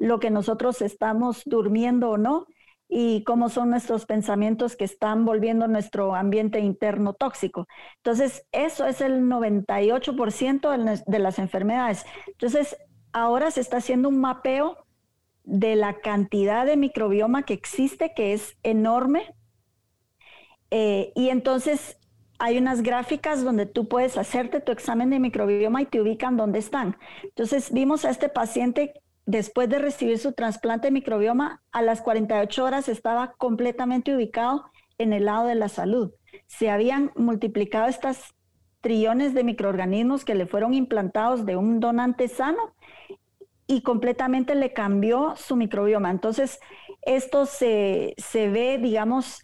lo 0.00 0.18
que 0.18 0.30
nosotros 0.30 0.82
estamos 0.82 1.42
durmiendo 1.46 2.10
o 2.10 2.18
no 2.18 2.48
y 2.90 3.22
cómo 3.22 3.48
son 3.48 3.70
nuestros 3.70 4.04
pensamientos 4.04 4.74
que 4.74 4.84
están 4.84 5.24
volviendo 5.24 5.68
nuestro 5.68 6.16
ambiente 6.16 6.58
interno 6.58 7.14
tóxico. 7.14 7.68
Entonces, 7.98 8.44
eso 8.50 8.84
es 8.84 9.00
el 9.00 9.22
98% 9.22 11.04
de 11.06 11.18
las 11.20 11.38
enfermedades. 11.38 12.04
Entonces, 12.26 12.76
ahora 13.12 13.52
se 13.52 13.60
está 13.60 13.76
haciendo 13.76 14.08
un 14.08 14.20
mapeo 14.20 14.76
de 15.44 15.76
la 15.76 16.00
cantidad 16.00 16.66
de 16.66 16.76
microbioma 16.76 17.44
que 17.44 17.54
existe, 17.54 18.12
que 18.14 18.32
es 18.32 18.56
enorme. 18.64 19.34
Eh, 20.72 21.12
y 21.14 21.28
entonces 21.28 21.96
hay 22.38 22.58
unas 22.58 22.82
gráficas 22.82 23.44
donde 23.44 23.66
tú 23.66 23.88
puedes 23.88 24.16
hacerte 24.16 24.60
tu 24.60 24.72
examen 24.72 25.10
de 25.10 25.18
microbioma 25.18 25.82
y 25.82 25.86
te 25.86 26.00
ubican 26.00 26.36
dónde 26.36 26.58
están. 26.58 26.96
Entonces 27.22 27.72
vimos 27.72 28.04
a 28.04 28.10
este 28.10 28.28
paciente 28.28 28.94
después 29.30 29.68
de 29.68 29.78
recibir 29.78 30.18
su 30.18 30.32
trasplante 30.32 30.88
de 30.88 30.92
microbioma, 30.92 31.62
a 31.70 31.82
las 31.82 32.02
48 32.02 32.64
horas 32.64 32.88
estaba 32.88 33.34
completamente 33.38 34.14
ubicado 34.14 34.64
en 34.98 35.12
el 35.12 35.26
lado 35.26 35.46
de 35.46 35.54
la 35.54 35.68
salud. 35.68 36.12
Se 36.48 36.68
habían 36.68 37.12
multiplicado 37.14 37.86
estas 37.86 38.34
trillones 38.80 39.32
de 39.32 39.44
microorganismos 39.44 40.24
que 40.24 40.34
le 40.34 40.46
fueron 40.46 40.74
implantados 40.74 41.46
de 41.46 41.56
un 41.56 41.78
donante 41.78 42.26
sano 42.26 42.74
y 43.68 43.82
completamente 43.82 44.56
le 44.56 44.72
cambió 44.72 45.34
su 45.36 45.54
microbioma. 45.54 46.10
Entonces, 46.10 46.58
esto 47.02 47.46
se, 47.46 48.14
se 48.18 48.48
ve, 48.48 48.78
digamos, 48.78 49.42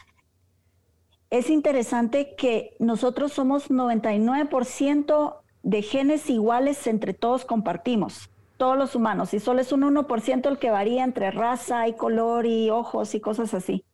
es 1.31 1.49
interesante 1.49 2.35
que 2.37 2.75
nosotros 2.81 3.33
somos 3.33 3.71
99% 3.71 5.37
de 5.63 5.83
genes 5.83 6.29
iguales 6.29 6.89
entre 6.89 7.15
todos 7.15 7.45
compartimos 7.45 8.31
todos 8.57 8.77
los 8.77 8.95
humanos 8.95 9.35
y 9.35 9.41
solo 9.41 9.61
es 9.61 9.73
un 9.73 9.83
1% 9.83 10.49
el 10.49 10.59
que 10.59 10.71
varía 10.71 11.05
entre 11.05 11.31
raza 11.31 11.89
y 11.89 11.95
color 11.95 12.47
y 12.47 12.71
ojos 12.71 13.15
y 13.15 13.21
cosas 13.21 13.55
así. 13.55 13.85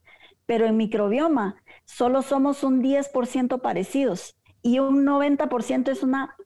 Pero 0.46 0.66
en 0.66 0.76
microbioma 0.76 1.56
solo 1.84 2.22
somos 2.22 2.64
un 2.64 2.82
10% 2.82 3.60
parecidos 3.60 4.36
y 4.62 4.78
un 4.78 5.04
90% 5.04 5.88
es 5.90 6.02
una 6.02 6.36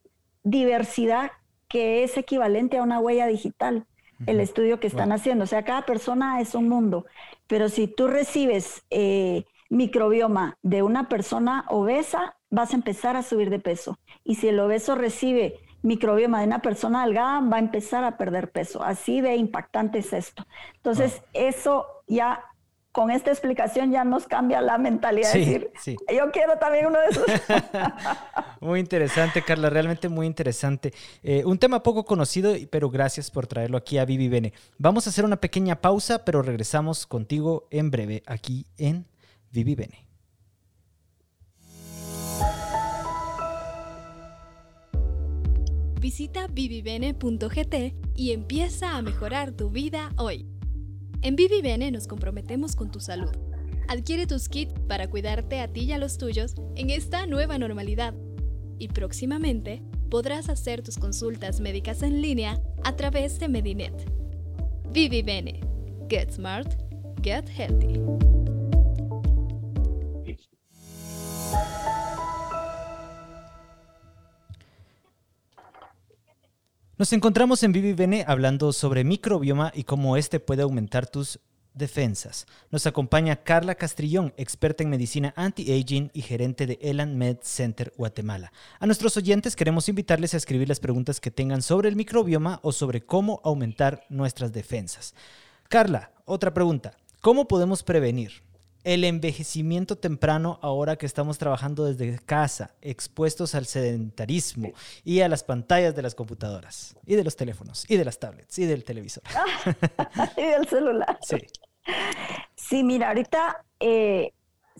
diversidad 0.42 1.33
que 1.68 2.05
es 2.05 2.16
equivalente 2.16 2.79
a 2.79 2.83
una 2.83 3.00
huella 3.00 3.26
digital, 3.26 3.87
el 4.26 4.40
estudio 4.40 4.81
que 4.81 4.87
están 4.87 5.12
haciendo. 5.12 5.44
O 5.44 5.46
sea, 5.46 5.64
cada 5.64 5.83
persona 5.83 6.40
es 6.40 6.55
un 6.55 6.68
mundo, 6.68 7.07
pero 7.46 7.68
si 7.68 7.88
tú 7.88 8.07
recibes 8.07 8.85
eh, 8.90 9.44
microbioma 9.68 10.57
de 10.62 10.83
una 10.83 11.09
persona 11.09 11.66
obesa, 11.68 12.37
vas 12.50 12.72
a 12.72 12.76
empezar 12.76 13.16
a 13.16 13.22
subir 13.22 13.50
de 13.50 13.59
peso. 13.59 13.98
Y 14.24 14.37
si 14.37 14.48
el 14.48 14.61
obeso 14.61 14.94
recibe 14.94 15.61
microbioma 15.83 16.41
de 16.41 16.47
una 16.47 16.62
persona 16.62 17.05
delgada 17.05 17.41
va 17.41 17.57
a 17.57 17.61
empezar 17.61 18.05
a 18.05 18.17
perder 18.17 18.51
peso. 18.51 18.83
Así 18.83 19.21
de 19.21 19.37
impactante 19.37 19.99
es 19.99 20.12
esto. 20.12 20.47
Entonces, 20.77 21.23
eso 21.33 21.87
ya 22.07 22.45
con 22.97 23.11
esta 23.11 23.31
explicación 23.31 23.93
ya 23.93 24.05
nos 24.05 24.27
cambia 24.27 24.62
la 24.62 24.79
mentalidad 24.79 25.31
de 25.31 25.39
decir, 25.39 25.71
yo 25.85 26.31
quiero 26.33 26.57
también 26.57 26.87
uno 26.87 26.99
de 26.99 27.07
esos. 27.09 27.27
muy 28.61 28.81
interesante, 28.81 29.43
Carla, 29.43 29.69
realmente 29.69 30.09
muy 30.09 30.27
interesante. 30.27 30.95
Eh, 31.23 31.45
un 31.45 31.59
tema 31.59 31.83
poco 31.83 32.07
conocido, 32.07 32.55
pero 32.71 32.89
gracias 32.89 33.31
por 33.31 33.47
traerlo 33.47 33.77
aquí 33.77 33.99
a 33.99 34.07
Vivi 34.07 34.31
Bene. 34.31 34.55
Vamos 34.79 35.07
a 35.07 35.11
hacer 35.11 35.27
una 35.27 35.37
pequeña 35.37 35.83
pausa, 35.83 36.25
pero 36.25 36.41
regresamos 36.41 37.07
contigo 37.07 37.67
en 37.71 37.91
breve 37.91 38.23
aquí 38.27 38.65
en 38.79 39.05
Vivi 39.53 39.75
Bene. 39.75 40.06
Visita 46.07 46.47
vivivene.gt 46.47 47.75
y 48.14 48.31
empieza 48.31 48.97
a 48.97 49.03
mejorar 49.03 49.51
tu 49.51 49.71
vida 49.71 50.12
hoy. 50.16 50.47
En 51.21 51.35
Vivivene 51.35 51.90
nos 51.90 52.07
comprometemos 52.07 52.77
con 52.77 52.92
tu 52.92 53.01
salud. 53.01 53.33
Adquiere 53.88 54.29
tus 54.29 54.49
kits 54.49 54.73
para 54.87 55.11
cuidarte 55.11 55.59
a 55.59 55.66
ti 55.66 55.81
y 55.81 55.90
a 55.90 55.99
los 55.99 56.16
tuyos 56.16 56.55
en 56.77 56.90
esta 56.90 57.27
nueva 57.27 57.59
normalidad. 57.59 58.14
Y 58.79 58.87
próximamente 58.87 59.83
podrás 60.09 60.49
hacer 60.49 60.81
tus 60.81 60.97
consultas 60.97 61.59
médicas 61.59 62.01
en 62.05 62.23
línea 62.23 62.62
a 62.85 62.95
través 62.95 63.40
de 63.40 63.49
Medinet. 63.49 64.09
Vivivene. 64.92 65.59
Get 66.09 66.31
smart, 66.31 66.73
get 67.21 67.49
healthy. 67.49 67.99
Nos 76.98 77.12
encontramos 77.12 77.62
en 77.62 77.72
Vivi 77.72 78.24
hablando 78.26 78.72
sobre 78.72 79.04
microbioma 79.04 79.70
y 79.74 79.85
cómo 79.85 80.16
este 80.16 80.40
puede 80.40 80.62
aumentar 80.62 81.06
tus 81.06 81.40
defensas. 81.74 82.46
Nos 82.70 82.87
acompaña 82.87 83.37
Carla 83.37 83.74
Castrillón, 83.74 84.32
experta 84.38 84.82
en 84.82 84.88
medicina 84.88 85.35
anti-aging 85.37 86.11
y 86.14 86.22
gerente 86.22 86.66
de 86.66 86.78
Elan 86.80 87.18
Med 87.18 87.37
Center 87.42 87.92
Guatemala. 87.98 88.50
A 88.80 88.87
nuestros 88.87 89.14
oyentes 89.18 89.56
queremos 89.56 89.90
invitarles 89.90 90.32
a 90.32 90.38
escribir 90.38 90.70
las 90.70 90.80
preguntas 90.80 91.20
que 91.20 91.30
tengan 91.30 91.61
sobre 91.61 91.90
el 91.90 91.96
microbioma 91.96 92.61
o 92.62 92.72
sobre 92.72 93.04
cómo 93.04 93.42
aumentar 93.44 94.06
nuestras 94.09 94.54
defensas. 94.54 95.14
Carla, 95.68 96.12
otra 96.24 96.54
pregunta. 96.54 96.96
¿Cómo 97.20 97.46
podemos 97.46 97.82
prevenir 97.82 98.42
el 98.87 99.03
envejecimiento 99.03 99.96
temprano 99.96 100.61
ahora 100.62 100.94
que 100.94 101.07
estamos 101.07 101.38
trabajando 101.38 101.85
desde 101.85 102.20
casa, 102.20 102.77
expuestos 102.81 103.57
al 103.57 103.66
sedentarismo 103.66 104.70
y 105.03 105.22
a 105.22 105.29
las 105.29 105.42
pantallas 105.42 105.96
de 105.96 106.03
las 106.03 106.14
computadoras 106.14 106.96
y 107.05 107.16
de 107.16 107.25
los 107.25 107.35
teléfonos 107.35 107.85
y 107.90 107.96
de 107.96 108.05
las 108.05 108.20
tablets 108.20 108.57
y 108.61 108.64
del 108.64 108.85
televisor. 108.85 109.25
y 110.37 110.42
del 110.42 110.68
celular. 110.68 111.18
Sí. 111.20 111.37
Sí, 112.55 112.85
mira, 112.85 113.09
ahorita 113.09 113.64
eh, 113.81 114.33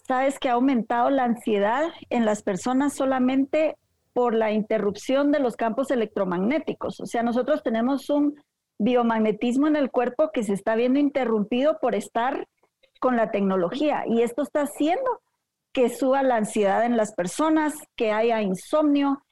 sabes 0.07 0.39
que 0.39 0.51
ha 0.51 0.53
aumentado 0.53 1.11
la 1.11 1.25
ansiedad 1.25 1.89
en 2.09 2.25
las 2.25 2.45
personas 2.45 2.95
solamente 2.95 3.77
por 4.13 4.35
la 4.35 4.53
interrupción 4.53 5.33
de 5.33 5.41
los 5.41 5.57
campos 5.57 5.91
electromagnéticos. 5.91 7.01
O 7.01 7.07
sea, 7.07 7.25
nosotros 7.25 7.65
tenemos 7.65 8.09
un 8.09 8.41
biomagnetismo 8.79 9.67
en 9.67 9.75
el 9.75 9.91
cuerpo 9.91 10.31
que 10.33 10.45
se 10.45 10.53
está 10.53 10.77
viendo 10.77 11.01
interrumpido 11.01 11.79
por 11.81 11.97
estar 11.97 12.47
con 13.01 13.17
la 13.17 13.31
tecnología 13.31 14.05
y 14.07 14.23
esto 14.23 14.43
está 14.43 14.63
haciendo 14.63 15.21
que 15.73 15.89
suba 15.89 16.23
la 16.23 16.37
ansiedad 16.37 16.85
en 16.85 16.97
las 16.97 17.15
personas, 17.15 17.75
que 17.97 18.11
haya 18.11 18.41
insomnio, 18.41 19.23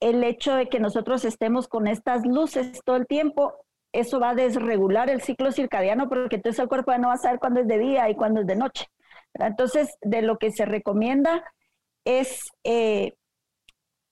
el 0.00 0.24
hecho 0.24 0.54
de 0.54 0.68
que 0.68 0.80
nosotros 0.80 1.24
estemos 1.24 1.68
con 1.68 1.86
estas 1.86 2.26
luces 2.26 2.80
todo 2.84 2.96
el 2.96 3.06
tiempo, 3.06 3.54
eso 3.92 4.18
va 4.18 4.30
a 4.30 4.34
desregular 4.34 5.10
el 5.10 5.22
ciclo 5.22 5.52
circadiano 5.52 6.08
porque 6.08 6.36
entonces 6.36 6.58
el 6.58 6.68
cuerpo 6.68 6.90
ya 6.90 6.98
no 6.98 7.08
va 7.08 7.14
a 7.14 7.18
saber 7.18 7.38
cuándo 7.38 7.60
es 7.60 7.68
de 7.68 7.78
día 7.78 8.10
y 8.10 8.16
cuándo 8.16 8.40
es 8.40 8.46
de 8.46 8.56
noche. 8.56 8.86
Entonces, 9.34 9.96
de 10.00 10.22
lo 10.22 10.38
que 10.38 10.50
se 10.50 10.64
recomienda 10.64 11.44
es 12.04 12.50
eh, 12.64 13.14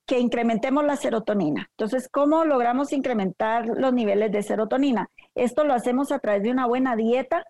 que 0.07 0.19
incrementemos 0.19 0.85
la 0.85 0.97
serotonina. 0.97 1.69
Entonces, 1.71 2.09
¿cómo 2.09 2.45
logramos 2.45 2.93
incrementar 2.93 3.67
los 3.67 3.93
niveles 3.93 4.33
de 4.33 4.43
serotonina? 4.43 5.11
Esto 5.35 5.65
lo 5.65 5.75
hacemos 5.75 6.13
a 6.13 6.19
través 6.19 6.43
de 6.43 6.51
una 6.51 6.67
buena 6.67 6.97
dieta 6.97 7.45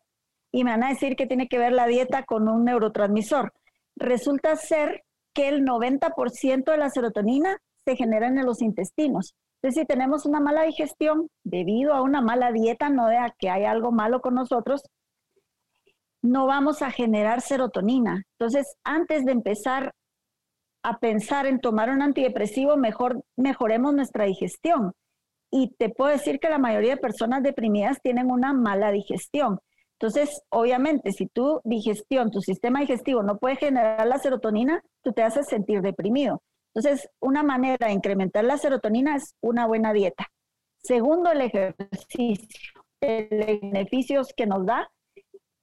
y 0.52 0.64
me 0.64 0.72
van 0.72 0.84
a 0.84 0.88
decir 0.88 1.16
que 1.16 1.26
tiene 1.26 1.48
que 1.48 1.58
ver 1.58 1.72
la 1.72 1.86
dieta 1.86 2.24
con 2.24 2.48
un 2.48 2.64
neurotransmisor. 2.64 3.52
Resulta 3.96 4.56
ser 4.56 5.02
que 5.34 5.48
el 5.48 5.64
90% 5.64 6.64
de 6.64 6.76
la 6.76 6.90
serotonina 6.90 7.58
se 7.84 7.96
genera 7.96 8.26
en 8.26 8.44
los 8.44 8.62
intestinos. 8.62 9.34
Entonces, 9.56 9.82
si 9.82 9.86
tenemos 9.86 10.26
una 10.26 10.40
mala 10.40 10.62
digestión 10.62 11.28
debido 11.44 11.92
a 11.92 12.02
una 12.02 12.22
mala 12.22 12.50
dieta, 12.50 12.88
no 12.88 13.06
de 13.08 13.18
que 13.38 13.50
hay 13.50 13.64
algo 13.64 13.92
malo 13.92 14.20
con 14.20 14.34
nosotros, 14.34 14.82
no 16.22 16.46
vamos 16.46 16.82
a 16.82 16.90
generar 16.90 17.40
serotonina. 17.42 18.24
Entonces, 18.38 18.74
antes 18.84 19.24
de 19.24 19.32
empezar 19.32 19.92
a 20.82 20.98
pensar 20.98 21.46
en 21.46 21.60
tomar 21.60 21.90
un 21.90 22.02
antidepresivo, 22.02 22.76
mejor 22.76 23.22
mejoremos 23.36 23.94
nuestra 23.94 24.24
digestión. 24.24 24.92
Y 25.50 25.74
te 25.78 25.90
puedo 25.90 26.10
decir 26.10 26.38
que 26.38 26.48
la 26.48 26.58
mayoría 26.58 26.94
de 26.94 27.00
personas 27.00 27.42
deprimidas 27.42 27.98
tienen 28.02 28.30
una 28.30 28.52
mala 28.52 28.90
digestión. 28.92 29.58
Entonces, 30.00 30.42
obviamente, 30.48 31.12
si 31.12 31.26
tu 31.26 31.60
digestión, 31.62 32.30
tu 32.30 32.40
sistema 32.40 32.80
digestivo 32.80 33.22
no 33.22 33.36
puede 33.36 33.56
generar 33.56 34.06
la 34.06 34.18
serotonina, 34.18 34.82
tú 35.02 35.12
te 35.12 35.22
haces 35.22 35.46
sentir 35.46 35.82
deprimido. 35.82 36.42
Entonces, 36.74 37.10
una 37.20 37.42
manera 37.42 37.88
de 37.88 37.92
incrementar 37.92 38.44
la 38.44 38.56
serotonina 38.56 39.16
es 39.16 39.34
una 39.42 39.66
buena 39.66 39.92
dieta. 39.92 40.28
Segundo, 40.78 41.30
el 41.30 41.42
ejercicio. 41.42 42.82
Los 43.02 43.28
beneficios 43.28 44.32
que 44.34 44.46
nos 44.46 44.64
da. 44.64 44.90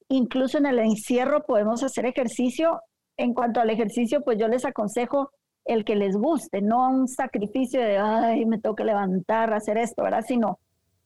Incluso 0.07 0.59
en 0.59 0.67
el 0.67 0.79
encierro 0.79 1.43
podemos 1.43 1.81
hacer 1.81 2.05
ejercicio. 2.05 2.81
En 3.17 3.33
cuanto 3.33 3.59
al 3.59 3.71
ejercicio, 3.71 4.21
pues 4.23 4.37
yo 4.37 4.47
les 4.47 4.65
aconsejo 4.65 5.31
el 5.65 5.83
que 5.83 5.95
les 5.95 6.15
guste, 6.15 6.61
no 6.61 6.89
un 6.89 7.07
sacrificio 7.07 7.81
de, 7.81 7.97
ay, 7.97 8.45
me 8.45 8.59
tengo 8.59 8.75
que 8.75 8.85
levantar, 8.85 9.53
hacer 9.53 9.77
esto, 9.77 10.03
¿verdad? 10.03 10.23
Sino 10.25 10.59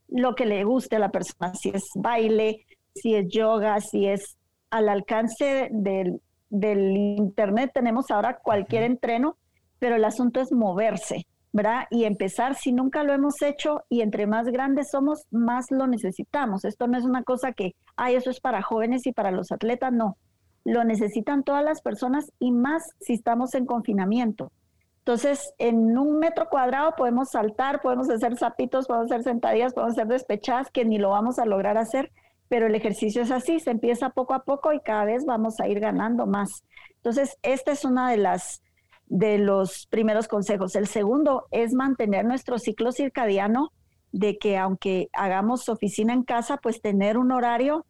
lo 0.09 0.35
que 0.35 0.45
le 0.45 0.63
guste 0.65 0.97
a 0.97 0.99
la 0.99 1.09
persona, 1.09 1.53
si 1.55 1.69
es 1.69 1.89
baile, 1.95 2.65
si 2.93 3.15
es 3.15 3.27
yoga, 3.29 3.79
si 3.81 4.07
es 4.07 4.37
al 4.69 4.89
alcance 4.89 5.69
del, 5.71 6.21
del 6.49 6.95
internet, 6.95 7.71
tenemos 7.73 8.11
ahora 8.11 8.39
cualquier 8.41 8.83
entreno 8.83 9.37
pero 9.81 9.95
el 9.95 10.05
asunto 10.05 10.41
es 10.41 10.51
moverse, 10.51 11.25
¿verdad? 11.51 11.85
Y 11.89 12.03
empezar, 12.03 12.53
si 12.53 12.71
nunca 12.71 13.01
lo 13.01 13.13
hemos 13.13 13.41
hecho 13.41 13.81
y 13.89 14.01
entre 14.01 14.27
más 14.27 14.45
grandes 14.45 14.91
somos, 14.91 15.25
más 15.31 15.71
lo 15.71 15.87
necesitamos. 15.87 16.65
Esto 16.65 16.85
no 16.85 16.99
es 16.99 17.03
una 17.03 17.23
cosa 17.23 17.51
que, 17.51 17.73
ay, 17.95 18.13
eso 18.13 18.29
es 18.29 18.39
para 18.39 18.61
jóvenes 18.61 19.07
y 19.07 19.11
para 19.11 19.31
los 19.31 19.51
atletas, 19.51 19.91
no. 19.91 20.17
Lo 20.65 20.83
necesitan 20.83 21.41
todas 21.43 21.65
las 21.65 21.81
personas 21.81 22.31
y 22.37 22.51
más 22.51 22.91
si 22.99 23.13
estamos 23.13 23.55
en 23.55 23.65
confinamiento. 23.65 24.51
Entonces, 24.99 25.51
en 25.57 25.97
un 25.97 26.19
metro 26.19 26.47
cuadrado 26.47 26.93
podemos 26.95 27.31
saltar, 27.31 27.81
podemos 27.81 28.07
hacer 28.07 28.37
zapitos, 28.37 28.85
podemos 28.85 29.11
hacer 29.11 29.23
sentadillas, 29.23 29.73
podemos 29.73 29.97
hacer 29.97 30.09
despechadas, 30.09 30.69
que 30.69 30.85
ni 30.85 30.99
lo 30.99 31.09
vamos 31.09 31.39
a 31.39 31.45
lograr 31.45 31.79
hacer, 31.79 32.11
pero 32.51 32.67
el 32.67 32.75
ejercicio 32.75 33.21
es 33.21 33.31
así, 33.31 33.61
se 33.61 33.71
empieza 33.71 34.09
poco 34.09 34.33
a 34.33 34.43
poco 34.43 34.73
y 34.73 34.81
cada 34.81 35.05
vez 35.05 35.23
vamos 35.23 35.61
a 35.61 35.69
ir 35.69 35.79
ganando 35.79 36.27
más. 36.27 36.65
Entonces, 36.97 37.37
esta 37.43 37.71
es 37.71 37.85
una 37.85 38.11
de 38.11 38.17
las 38.17 38.61
de 39.05 39.37
los 39.37 39.87
primeros 39.87 40.27
consejos. 40.27 40.75
El 40.75 40.87
segundo 40.87 41.47
es 41.51 41.73
mantener 41.73 42.25
nuestro 42.25 42.59
ciclo 42.59 42.91
circadiano 42.91 43.71
de 44.11 44.37
que 44.37 44.57
aunque 44.57 45.07
hagamos 45.13 45.69
oficina 45.69 46.11
en 46.11 46.23
casa, 46.23 46.57
pues 46.57 46.81
tener 46.81 47.17
un 47.17 47.31
horario 47.31 47.85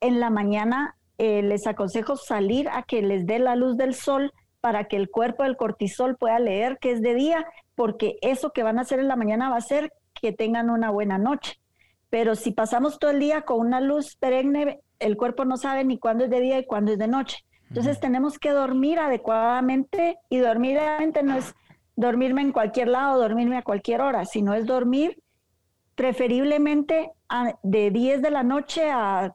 en 0.00 0.20
la 0.20 0.28
mañana. 0.28 0.98
Eh, 1.16 1.40
les 1.40 1.66
aconsejo 1.66 2.16
salir 2.18 2.68
a 2.68 2.82
que 2.82 3.00
les 3.00 3.24
dé 3.24 3.38
la 3.38 3.56
luz 3.56 3.78
del 3.78 3.94
sol 3.94 4.30
para 4.60 4.88
que 4.88 4.96
el 4.96 5.08
cuerpo 5.08 5.44
del 5.44 5.56
cortisol 5.56 6.18
pueda 6.18 6.38
leer 6.38 6.76
que 6.82 6.90
es 6.90 7.00
de 7.00 7.14
día, 7.14 7.46
porque 7.74 8.18
eso 8.20 8.50
que 8.50 8.62
van 8.62 8.76
a 8.76 8.82
hacer 8.82 8.98
en 8.98 9.08
la 9.08 9.16
mañana 9.16 9.48
va 9.48 9.54
a 9.54 9.60
hacer 9.60 9.90
que 10.20 10.32
tengan 10.32 10.68
una 10.68 10.90
buena 10.90 11.16
noche. 11.16 11.58
Pero 12.10 12.34
si 12.34 12.52
pasamos 12.52 12.98
todo 12.98 13.10
el 13.10 13.20
día 13.20 13.42
con 13.42 13.60
una 13.60 13.80
luz 13.80 14.16
perenne, 14.16 14.80
el 14.98 15.16
cuerpo 15.16 15.44
no 15.44 15.56
sabe 15.56 15.84
ni 15.84 15.98
cuándo 15.98 16.24
es 16.24 16.30
de 16.30 16.40
día 16.40 16.58
y 16.58 16.66
cuándo 16.66 16.92
es 16.92 16.98
de 16.98 17.08
noche. 17.08 17.38
Entonces 17.68 18.00
tenemos 18.00 18.38
que 18.38 18.50
dormir 18.50 18.98
adecuadamente 18.98 20.18
y 20.28 20.38
dormir 20.38 20.78
adecuadamente 20.78 21.22
no 21.22 21.36
es 21.36 21.54
dormirme 21.96 22.42
en 22.42 22.52
cualquier 22.52 22.88
lado, 22.88 23.20
dormirme 23.20 23.56
a 23.56 23.62
cualquier 23.62 24.00
hora, 24.02 24.24
sino 24.24 24.54
es 24.54 24.66
dormir 24.66 25.20
preferiblemente 25.94 27.10
de 27.62 27.90
10 27.90 28.22
de 28.22 28.30
la 28.30 28.42
noche 28.42 28.90
a 28.90 29.34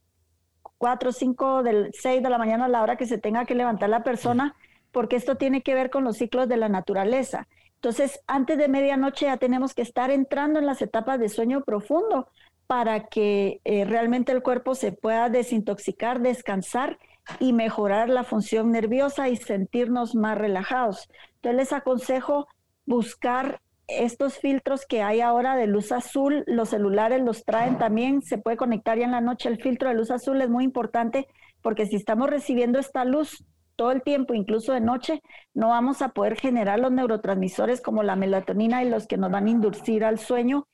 4, 0.77 1.11
5, 1.11 1.63
del 1.63 1.91
6 1.93 2.23
de 2.23 2.29
la 2.29 2.37
mañana 2.37 2.65
a 2.65 2.69
la 2.69 2.81
hora 2.81 2.95
que 2.95 3.05
se 3.05 3.17
tenga 3.17 3.45
que 3.45 3.55
levantar 3.55 3.89
la 3.89 4.03
persona, 4.03 4.55
porque 4.91 5.15
esto 5.15 5.35
tiene 5.35 5.61
que 5.61 5.73
ver 5.73 5.89
con 5.89 6.03
los 6.03 6.17
ciclos 6.17 6.47
de 6.47 6.57
la 6.57 6.69
naturaleza. 6.69 7.47
Entonces, 7.75 8.21
antes 8.27 8.57
de 8.59 8.67
medianoche 8.67 9.25
ya 9.25 9.37
tenemos 9.37 9.73
que 9.73 9.81
estar 9.81 10.11
entrando 10.11 10.59
en 10.59 10.67
las 10.67 10.81
etapas 10.81 11.19
de 11.19 11.29
sueño 11.29 11.61
profundo 11.61 12.27
para 12.71 13.07
que 13.07 13.59
eh, 13.65 13.83
realmente 13.83 14.31
el 14.31 14.41
cuerpo 14.41 14.75
se 14.75 14.93
pueda 14.93 15.27
desintoxicar, 15.27 16.21
descansar 16.21 16.99
y 17.37 17.51
mejorar 17.51 18.07
la 18.07 18.23
función 18.23 18.71
nerviosa 18.71 19.27
y 19.27 19.35
sentirnos 19.35 20.15
más 20.15 20.37
relajados. 20.37 21.09
Entonces 21.35 21.57
les 21.57 21.73
aconsejo 21.73 22.47
buscar 22.85 23.59
estos 23.89 24.37
filtros 24.39 24.85
que 24.85 25.01
hay 25.01 25.19
ahora 25.19 25.57
de 25.57 25.67
luz 25.67 25.91
azul, 25.91 26.45
los 26.47 26.69
celulares 26.69 27.21
los 27.21 27.43
traen 27.43 27.77
también, 27.77 28.21
se 28.21 28.37
puede 28.37 28.55
conectar 28.55 28.97
ya 28.97 29.03
en 29.03 29.11
la 29.11 29.19
noche. 29.19 29.49
El 29.49 29.61
filtro 29.61 29.89
de 29.89 29.95
luz 29.95 30.09
azul 30.09 30.41
es 30.41 30.49
muy 30.49 30.63
importante 30.63 31.27
porque 31.61 31.87
si 31.87 31.97
estamos 31.97 32.29
recibiendo 32.29 32.79
esta 32.79 33.03
luz 33.03 33.43
todo 33.75 33.91
el 33.91 34.01
tiempo, 34.01 34.33
incluso 34.33 34.71
de 34.71 34.79
noche, 34.79 35.21
no 35.53 35.67
vamos 35.67 36.01
a 36.01 36.13
poder 36.13 36.39
generar 36.39 36.79
los 36.79 36.93
neurotransmisores 36.93 37.81
como 37.81 38.01
la 38.01 38.15
melatonina 38.15 38.81
y 38.81 38.89
los 38.89 39.07
que 39.07 39.17
nos 39.17 39.29
van 39.29 39.47
a 39.47 39.49
inducir 39.49 40.05
al 40.05 40.19
sueño 40.19 40.69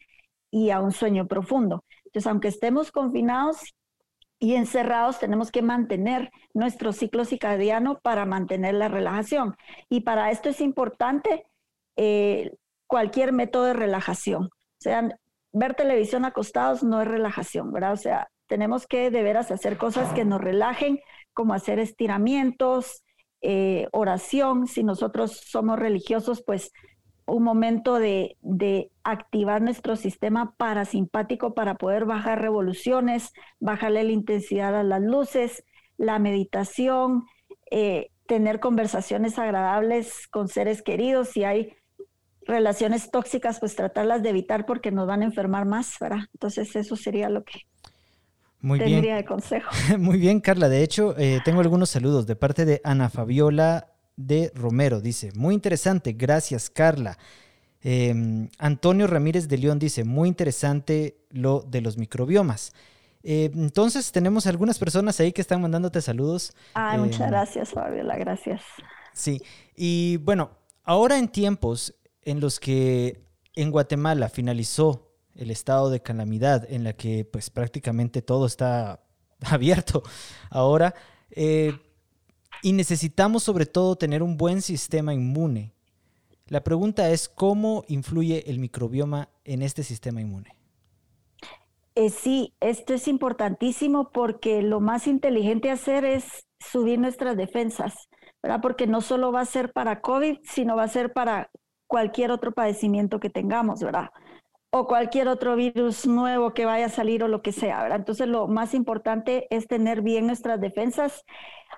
y 0.51 0.69
a 0.71 0.79
un 0.79 0.91
sueño 0.91 1.27
profundo. 1.27 1.83
Entonces, 2.05 2.27
aunque 2.27 2.47
estemos 2.47 2.91
confinados, 2.91 3.75
y 4.39 4.55
encerrados 4.55 5.19
tenemos 5.19 5.51
que 5.51 5.61
mantener 5.61 6.31
nuestro 6.53 6.93
ciclo 6.93 7.25
circadiano 7.25 7.99
para 7.99 8.25
mantener 8.25 8.75
la 8.75 8.87
relajación. 8.87 9.55
Y 9.89 10.01
para 10.01 10.31
esto 10.31 10.49
es 10.49 10.61
importante 10.61 11.45
eh, 11.95 12.51
cualquier 12.85 13.33
método 13.33 13.65
de 13.65 13.73
relajación. 13.73 14.45
O 14.45 14.79
sea, 14.79 15.09
ver 15.53 15.73
televisión 15.73 16.25
acostados 16.25 16.83
no 16.83 17.01
es 17.01 17.07
relajación, 17.07 17.71
¿verdad? 17.71 17.93
O 17.93 17.97
sea, 17.97 18.29
tenemos 18.47 18.85
que 18.85 19.09
de 19.09 19.23
veras 19.23 19.51
hacer 19.51 19.77
cosas 19.77 20.13
que 20.13 20.23
nos 20.23 20.39
relajen, 20.39 20.99
como 21.33 21.53
hacer 21.53 21.79
estiramientos, 21.79 23.03
eh, 23.41 23.87
oración. 23.91 24.67
Si 24.67 24.83
nosotros 24.83 25.41
somos 25.45 25.79
religiosos, 25.79 26.43
pues 26.45 26.71
un 27.27 27.43
momento 27.43 27.99
de, 27.99 28.37
activar 29.03 29.61
nuestro 29.61 29.95
sistema 29.95 30.53
parasimpático 30.57 31.53
para 31.53 31.75
poder 31.75 32.05
bajar 32.05 32.41
revoluciones, 32.41 33.31
bajarle 33.59 34.03
la 34.03 34.11
intensidad 34.11 34.75
a 34.75 34.83
las 34.83 35.01
luces, 35.01 35.63
la 35.97 36.19
meditación, 36.19 37.25
eh, 37.71 38.11
tener 38.27 38.59
conversaciones 38.59 39.39
agradables 39.39 40.27
con 40.27 40.49
seres 40.49 40.81
queridos. 40.81 41.29
Si 41.29 41.45
hay 41.45 41.73
relaciones 42.45 43.11
tóxicas, 43.11 43.59
pues 43.59 43.75
tratarlas 43.75 44.23
de 44.23 44.29
evitar 44.29 44.65
porque 44.65 44.91
nos 44.91 45.07
van 45.07 45.21
a 45.21 45.25
enfermar 45.25 45.65
más, 45.65 45.95
¿verdad? 46.01 46.25
Entonces 46.33 46.75
eso 46.75 46.97
sería 46.97 47.29
lo 47.29 47.43
que 47.43 47.61
Muy 48.59 48.79
tendría 48.79 49.15
de 49.15 49.25
consejo. 49.25 49.69
Muy 49.97 50.17
bien, 50.17 50.41
Carla. 50.41 50.67
De 50.67 50.83
hecho, 50.83 51.17
eh, 51.17 51.39
tengo 51.45 51.61
algunos 51.61 51.89
saludos 51.89 52.27
de 52.27 52.35
parte 52.35 52.65
de 52.65 52.81
Ana 52.83 53.09
Fabiola 53.09 53.93
de 54.17 54.51
Romero. 54.53 54.99
Dice, 54.99 55.31
muy 55.33 55.53
interesante, 55.55 56.11
gracias 56.13 56.69
Carla. 56.69 57.17
Em, 57.81 58.49
Antonio 58.57 59.07
Ramírez 59.07 59.47
de 59.47 59.57
León 59.57 59.79
dice, 59.79 60.03
muy 60.03 60.27
interesante 60.27 61.15
lo 61.29 61.61
de 61.61 61.79
los 61.79 61.97
microbiomas. 61.97 62.73
Eh, 63.23 63.51
entonces 63.53 64.11
tenemos 64.11 64.47
algunas 64.47 64.79
personas 64.79 65.19
ahí 65.19 65.31
que 65.31 65.41
están 65.41 65.61
mandándote 65.61 66.01
saludos. 66.01 66.53
Ay, 66.73 66.99
muchas 66.99 67.29
gracias, 67.29 67.71
Fabiola, 67.71 68.17
gracias. 68.17 68.61
Sí, 69.13 69.41
y 69.75 70.17
bueno, 70.17 70.51
ahora 70.83 71.17
en 71.17 71.27
tiempos 71.27 71.95
en 72.23 72.39
los 72.39 72.59
que 72.59 73.21
en 73.55 73.71
Guatemala 73.71 74.29
finalizó 74.29 75.13
el 75.35 75.51
estado 75.51 75.89
de 75.89 76.01
calamidad, 76.01 76.65
en 76.69 76.83
la 76.83 76.93
que 76.93 77.25
pues 77.25 77.49
prácticamente 77.49 78.21
todo 78.21 78.45
está 78.45 79.01
abierto 79.41 80.03
ahora, 80.49 80.93
eh, 81.31 81.73
y 82.61 82.73
necesitamos 82.73 83.43
sobre 83.43 83.65
todo 83.65 83.95
tener 83.95 84.23
un 84.23 84.37
buen 84.37 84.61
sistema 84.61 85.13
inmune. 85.13 85.73
La 86.47 86.63
pregunta 86.63 87.09
es, 87.09 87.27
¿cómo 87.27 87.83
influye 87.87 88.49
el 88.49 88.59
microbioma 88.59 89.29
en 89.43 89.61
este 89.61 89.83
sistema 89.83 90.21
inmune? 90.21 90.55
Eh, 91.95 92.09
sí, 92.09 92.53
esto 92.59 92.93
es 92.93 93.07
importantísimo 93.07 94.11
porque 94.11 94.61
lo 94.61 94.79
más 94.79 95.07
inteligente 95.07 95.71
hacer 95.71 96.05
es 96.05 96.45
subir 96.59 96.99
nuestras 96.99 97.35
defensas, 97.35 98.07
¿verdad? 98.43 98.59
Porque 98.61 98.87
no 98.87 99.01
solo 99.01 99.31
va 99.31 99.41
a 99.41 99.45
ser 99.45 99.73
para 99.73 99.99
COVID, 99.99 100.37
sino 100.43 100.75
va 100.75 100.83
a 100.83 100.89
ser 100.89 101.11
para 101.11 101.49
cualquier 101.87 102.31
otro 102.31 102.51
padecimiento 102.51 103.19
que 103.19 103.29
tengamos, 103.29 103.81
¿verdad? 103.81 104.09
O 104.79 104.85
cualquier 104.85 105.27
otro 105.27 105.55
virus 105.55 106.05
nuevo 106.05 106.53
que 106.53 106.65
vaya 106.65 106.85
a 106.85 106.89
salir 106.89 107.23
o 107.23 107.27
lo 107.27 107.41
que 107.41 107.51
sea. 107.51 107.87
Entonces 107.95 108.27
lo 108.27 108.47
más 108.47 108.75
importante 108.75 109.47
es 109.49 109.65
tener 109.65 110.03
bien 110.03 110.27
nuestras 110.27 110.61
defensas. 110.61 111.23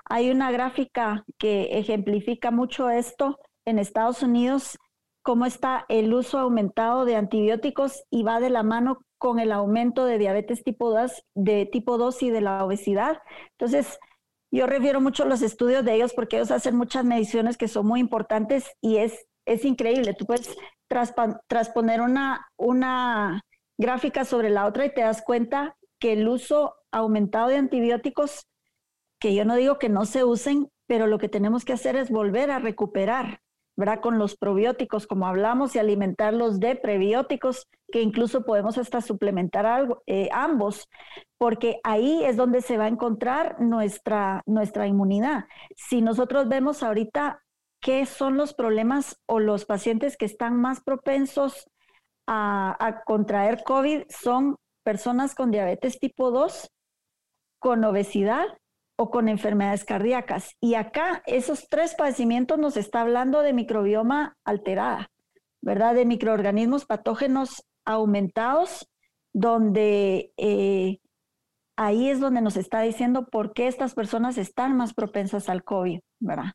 Hay 0.04 0.30
una 0.30 0.52
gráfica 0.52 1.24
que 1.38 1.80
ejemplifica 1.80 2.52
mucho 2.52 2.90
esto 2.90 3.40
en 3.64 3.80
Estados 3.80 4.22
Unidos, 4.22 4.78
cómo 5.22 5.46
está 5.46 5.86
el 5.88 6.14
uso 6.14 6.40
aumentado 6.40 7.06
de 7.06 7.16
antibióticos 7.16 8.04
y 8.10 8.24
va 8.24 8.42
de 8.42 8.50
la 8.50 8.64
mano 8.64 8.98
con 9.18 9.40
el 9.40 9.54
aumento 9.54 10.04
de 10.04 10.18
diabetes 10.18 10.66
tipo 10.66 10.90
2, 10.92 11.24
de 11.36 11.68
tipo 11.68 11.98
2 11.98 12.22
y 12.24 12.32
de 12.32 12.42
la 12.42 12.66
obesidad. 12.66 13.20
Entonces, 13.52 13.98
yo 14.52 14.68
refiero 14.68 15.00
mucho 15.00 15.24
a 15.24 15.28
los 15.28 15.42
estudios 15.42 15.86
de 15.86 15.94
ellos 15.96 16.12
porque 16.14 16.36
ellos 16.36 16.52
hacen 16.52 16.76
muchas 16.76 17.06
mediciones 17.06 17.56
que 17.56 17.70
son 17.70 17.88
muy 17.88 18.02
importantes 18.02 18.70
y 18.82 18.98
es, 18.98 19.26
es 19.46 19.64
increíble. 19.64 20.14
Tú 20.16 20.26
puedes 20.26 20.58
transponer 20.90 22.02
una, 22.02 22.50
una 22.58 23.42
gráfica 23.78 24.26
sobre 24.26 24.50
la 24.50 24.66
otra 24.66 24.86
y 24.86 24.94
te 24.94 25.02
das 25.02 25.22
cuenta 25.22 25.78
que 26.00 26.14
el 26.14 26.28
uso 26.28 26.76
aumentado 26.92 27.48
de 27.48 27.58
antibióticos, 27.58 28.48
que 29.20 29.34
yo 29.34 29.46
no 29.46 29.56
digo 29.56 29.80
que 29.80 29.90
no 29.90 30.06
se 30.06 30.24
usen, 30.24 30.70
pero 30.88 31.08
lo 31.08 31.20
que 31.20 31.30
tenemos 31.30 31.64
que 31.64 31.74
hacer 31.74 31.96
es 31.96 32.10
volver 32.10 32.52
a 32.52 32.60
recuperar 32.60 33.42
¿verdad? 33.80 34.02
Con 34.02 34.20
los 34.20 34.36
probióticos, 34.36 35.08
como 35.08 35.26
hablamos, 35.26 35.74
y 35.74 35.80
alimentarlos 35.80 36.60
de 36.60 36.76
prebióticos, 36.76 37.70
que 37.90 38.02
incluso 38.02 38.44
podemos 38.44 38.78
hasta 38.78 39.00
suplementar 39.00 39.66
algo, 39.66 40.04
eh, 40.06 40.28
ambos, 40.34 40.90
porque 41.38 41.80
ahí 41.86 42.22
es 42.26 42.36
donde 42.36 42.60
se 42.62 42.78
va 42.78 42.84
a 42.84 42.90
encontrar 42.90 43.62
nuestra, 43.62 44.44
nuestra 44.46 44.86
inmunidad. 44.86 45.46
Si 45.78 46.02
nosotros 46.02 46.50
vemos 46.50 46.84
ahorita 46.84 47.42
qué 47.82 48.06
son 48.06 48.38
los 48.38 48.54
problemas 48.54 49.20
o 49.26 49.40
los 49.40 49.66
pacientes 49.66 50.18
que 50.18 50.26
están 50.26 50.56
más 50.58 50.82
propensos 50.82 51.70
a, 52.28 53.02
contraer 53.06 53.64
COVID, 53.64 54.04
son 54.10 54.58
personas 54.84 55.34
con 55.34 55.50
diabetes 55.50 56.00
tipo 56.00 56.30
2, 56.30 56.70
con 57.60 57.84
obesidad 57.84 58.46
o 58.98 59.10
con 59.10 59.30
enfermedades 59.30 59.84
cardíacas. 59.84 60.56
Y 60.62 60.76
acá 60.76 61.24
esos 61.26 61.68
tres 61.70 61.96
padecimientos 61.96 62.60
nos 62.60 62.78
está 62.78 63.02
hablando 63.02 63.42
de 63.42 63.54
microbioma 63.54 64.38
alterada, 64.44 65.10
¿verdad? 65.62 65.96
De 65.96 66.06
microorganismos 66.06 66.86
patógenos 66.86 67.66
aumentados, 67.84 68.88
donde 69.34 70.32
eh, 70.38 71.00
ahí 71.78 72.10
es 72.10 72.20
donde 72.20 72.42
nos 72.42 72.58
está 72.58 72.82
diciendo 72.82 73.26
por 73.26 73.54
qué 73.54 73.68
estas 73.68 73.96
personas 73.96 74.38
están 74.38 74.78
más 74.78 74.94
propensas 74.94 75.50
al 75.50 75.64
COVID, 75.64 76.00
¿verdad? 76.20 76.52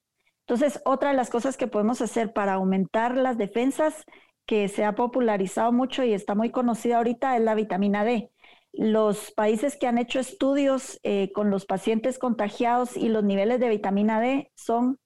Entonces, 0.46 0.80
otra 0.84 1.10
de 1.10 1.16
las 1.16 1.30
cosas 1.30 1.56
que 1.56 1.66
podemos 1.66 2.02
hacer 2.02 2.32
para 2.32 2.54
aumentar 2.54 3.16
las 3.16 3.38
defensas, 3.38 4.04
que 4.46 4.68
se 4.68 4.84
ha 4.84 4.94
popularizado 4.94 5.72
mucho 5.72 6.04
y 6.04 6.12
está 6.12 6.34
muy 6.34 6.50
conocida 6.50 6.98
ahorita, 6.98 7.36
es 7.36 7.42
la 7.42 7.54
vitamina 7.54 8.04
D. 8.04 8.30
Los 8.72 9.30
países 9.30 9.76
que 9.76 9.86
han 9.86 9.98
hecho 9.98 10.20
estudios 10.20 10.98
eh, 11.02 11.32
con 11.32 11.50
los 11.50 11.64
pacientes 11.64 12.18
contagiados 12.18 12.96
y 12.96 13.08
los 13.08 13.24
niveles 13.24 13.58
de 13.60 13.68
vitamina 13.70 14.20
D 14.20 14.50
son 14.54 14.98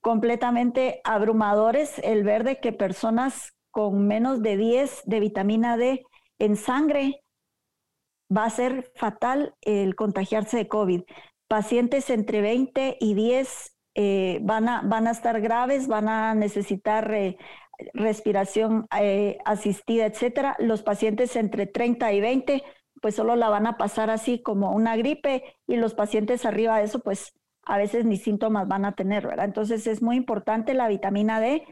completamente 0.00 1.00
abrumadores. 1.04 1.98
El 1.98 2.24
ver 2.24 2.44
de 2.44 2.58
que 2.60 2.72
personas 2.72 3.52
con 3.70 4.06
menos 4.06 4.42
de 4.42 4.56
10 4.56 5.02
de 5.04 5.20
vitamina 5.20 5.76
D 5.76 6.04
en 6.38 6.56
sangre 6.56 7.22
va 8.34 8.44
a 8.44 8.50
ser 8.50 8.90
fatal 8.94 9.54
el 9.60 9.94
contagiarse 9.94 10.56
de 10.56 10.68
COVID. 10.68 11.02
Pacientes 11.48 12.10
entre 12.10 12.40
20 12.40 12.96
y 13.00 13.14
10 13.14 13.77
eh, 14.00 14.38
van, 14.42 14.68
a, 14.68 14.82
van 14.84 15.08
a 15.08 15.10
estar 15.10 15.40
graves, 15.40 15.88
van 15.88 16.08
a 16.08 16.32
necesitar 16.32 17.12
eh, 17.12 17.36
respiración 17.94 18.86
eh, 18.96 19.38
asistida, 19.44 20.06
etcétera, 20.06 20.54
los 20.60 20.84
pacientes 20.84 21.34
entre 21.34 21.66
30 21.66 22.12
y 22.12 22.20
20, 22.20 22.62
pues 23.02 23.16
solo 23.16 23.34
la 23.34 23.48
van 23.48 23.66
a 23.66 23.76
pasar 23.76 24.08
así 24.08 24.40
como 24.40 24.70
una 24.70 24.96
gripe 24.96 25.42
y 25.66 25.74
los 25.74 25.94
pacientes 25.94 26.46
arriba 26.46 26.78
de 26.78 26.84
eso, 26.84 27.00
pues 27.00 27.32
a 27.64 27.76
veces 27.76 28.04
ni 28.04 28.18
síntomas 28.18 28.68
van 28.68 28.84
a 28.84 28.94
tener, 28.94 29.26
¿verdad? 29.26 29.46
Entonces 29.46 29.84
es 29.88 30.00
muy 30.00 30.14
importante 30.14 30.74
la 30.74 30.86
vitamina 30.86 31.40
D, 31.40 31.64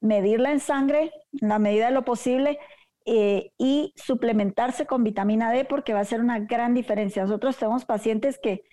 medirla 0.00 0.50
en 0.50 0.58
sangre 0.58 1.12
en 1.40 1.50
la 1.50 1.60
medida 1.60 1.86
de 1.86 1.92
lo 1.92 2.04
posible 2.04 2.58
y 3.06 3.92
suplementarse 3.96 4.86
con 4.86 5.04
vitamina 5.04 5.52
D 5.52 5.64
porque 5.64 5.94
va 5.94 6.00
a 6.00 6.04
ser 6.04 6.20
una 6.20 6.40
gran 6.40 6.74
diferencia. 6.74 7.22
Nosotros 7.22 7.56
tenemos 7.56 7.84
pacientes 7.84 8.40
que 8.42 8.64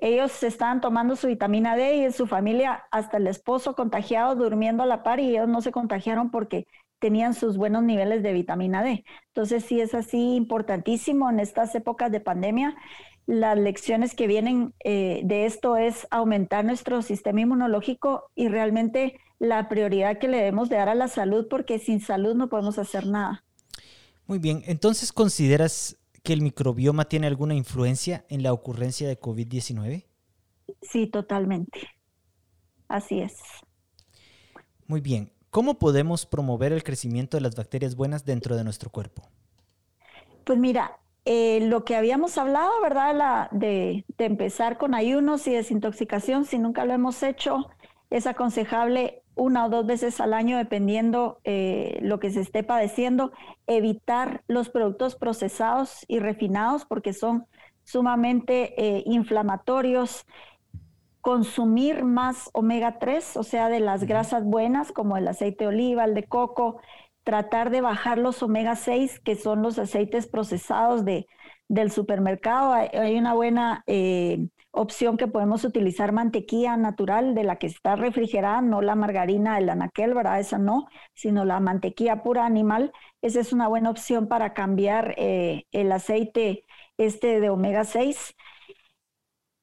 ellos 0.00 0.42
estaban 0.42 0.80
tomando 0.80 1.16
su 1.16 1.26
vitamina 1.26 1.76
D 1.76 1.96
y 1.96 2.04
en 2.04 2.12
su 2.12 2.26
familia 2.26 2.84
hasta 2.90 3.16
el 3.16 3.26
esposo 3.26 3.74
contagiado 3.74 4.34
durmiendo 4.34 4.82
a 4.82 4.86
la 4.86 5.02
par 5.02 5.20
y 5.20 5.30
ellos 5.30 5.48
no 5.48 5.60
se 5.60 5.72
contagiaron 5.72 6.30
porque 6.30 6.66
tenían 6.98 7.34
sus 7.34 7.56
buenos 7.56 7.82
niveles 7.82 8.22
de 8.22 8.32
vitamina 8.32 8.82
D. 8.82 9.04
Entonces 9.28 9.64
sí 9.64 9.80
es 9.80 9.94
así 9.94 10.34
importantísimo 10.34 11.30
en 11.30 11.40
estas 11.40 11.74
épocas 11.74 12.10
de 12.10 12.20
pandemia. 12.20 12.76
Las 13.26 13.58
lecciones 13.58 14.14
que 14.14 14.26
vienen 14.26 14.72
eh, 14.84 15.20
de 15.24 15.46
esto 15.46 15.76
es 15.76 16.06
aumentar 16.10 16.64
nuestro 16.64 17.02
sistema 17.02 17.40
inmunológico 17.40 18.30
y 18.34 18.48
realmente 18.48 19.20
la 19.38 19.68
prioridad 19.68 20.18
que 20.18 20.28
le 20.28 20.38
debemos 20.38 20.68
de 20.68 20.76
dar 20.76 20.88
a 20.88 20.94
la 20.94 21.08
salud 21.08 21.46
porque 21.48 21.78
sin 21.78 22.00
salud 22.00 22.34
no 22.34 22.48
podemos 22.48 22.78
hacer 22.78 23.06
nada. 23.06 23.44
Muy 24.26 24.38
bien, 24.38 24.62
entonces 24.66 25.12
consideras 25.12 25.96
que 26.22 26.32
el 26.32 26.42
microbioma 26.42 27.06
tiene 27.06 27.26
alguna 27.26 27.54
influencia 27.54 28.24
en 28.28 28.42
la 28.42 28.52
ocurrencia 28.52 29.08
de 29.08 29.20
COVID-19? 29.20 30.04
Sí, 30.82 31.06
totalmente. 31.06 31.88
Así 32.88 33.20
es. 33.20 33.34
Muy 34.86 35.00
bien. 35.00 35.32
¿Cómo 35.50 35.78
podemos 35.78 36.26
promover 36.26 36.72
el 36.72 36.82
crecimiento 36.82 37.36
de 37.36 37.42
las 37.42 37.56
bacterias 37.56 37.96
buenas 37.96 38.24
dentro 38.24 38.56
de 38.56 38.64
nuestro 38.64 38.90
cuerpo? 38.90 39.22
Pues 40.44 40.58
mira, 40.58 40.98
eh, 41.24 41.60
lo 41.60 41.84
que 41.84 41.96
habíamos 41.96 42.36
hablado, 42.38 42.70
¿verdad? 42.82 43.14
La, 43.14 43.48
de, 43.52 44.04
de, 44.16 44.24
empezar 44.24 44.78
con 44.78 44.94
ayunos 44.94 45.46
y 45.46 45.52
desintoxicación, 45.52 46.44
si 46.44 46.58
nunca 46.58 46.84
lo 46.84 46.92
hemos 46.92 47.22
hecho, 47.22 47.68
es 48.10 48.26
aconsejable 48.26 49.22
una 49.38 49.66
o 49.66 49.68
dos 49.70 49.86
veces 49.86 50.20
al 50.20 50.34
año, 50.34 50.58
dependiendo 50.58 51.40
eh, 51.44 51.98
lo 52.02 52.18
que 52.18 52.30
se 52.30 52.40
esté 52.40 52.62
padeciendo, 52.62 53.32
evitar 53.66 54.42
los 54.48 54.68
productos 54.68 55.16
procesados 55.16 56.04
y 56.08 56.18
refinados 56.18 56.84
porque 56.84 57.12
son 57.12 57.46
sumamente 57.84 58.74
eh, 58.76 59.02
inflamatorios, 59.06 60.26
consumir 61.20 62.04
más 62.04 62.50
omega 62.52 62.98
3, 62.98 63.36
o 63.36 63.42
sea, 63.42 63.68
de 63.68 63.80
las 63.80 64.04
grasas 64.04 64.44
buenas 64.44 64.92
como 64.92 65.16
el 65.16 65.28
aceite 65.28 65.64
de 65.64 65.68
oliva, 65.68 66.04
el 66.04 66.14
de 66.14 66.24
coco, 66.24 66.80
tratar 67.22 67.70
de 67.70 67.80
bajar 67.80 68.18
los 68.18 68.42
omega 68.42 68.76
6, 68.76 69.20
que 69.20 69.36
son 69.36 69.62
los 69.62 69.78
aceites 69.78 70.26
procesados 70.26 71.04
de, 71.04 71.26
del 71.68 71.90
supermercado. 71.90 72.72
Hay, 72.72 73.16
una 73.18 73.34
buena 73.34 73.84
eh, 73.86 74.48
opción 74.78 75.16
que 75.16 75.26
podemos 75.26 75.64
utilizar 75.64 76.12
mantequilla 76.12 76.76
natural 76.76 77.34
de 77.34 77.44
la 77.44 77.56
que 77.56 77.66
está 77.66 77.96
refrigerada, 77.96 78.60
no 78.60 78.80
la 78.80 78.94
margarina 78.94 79.56
del 79.56 79.70
anaquel, 79.70 80.14
¿verdad? 80.14 80.40
Esa 80.40 80.58
no, 80.58 80.86
sino 81.14 81.44
la 81.44 81.60
mantequilla 81.60 82.22
pura 82.22 82.46
animal. 82.46 82.92
Esa 83.20 83.40
es 83.40 83.52
una 83.52 83.68
buena 83.68 83.90
opción 83.90 84.28
para 84.28 84.54
cambiar 84.54 85.14
eh, 85.18 85.64
el 85.72 85.90
aceite 85.92 86.64
este 86.96 87.40
de 87.40 87.50
omega 87.50 87.84
6. 87.84 88.34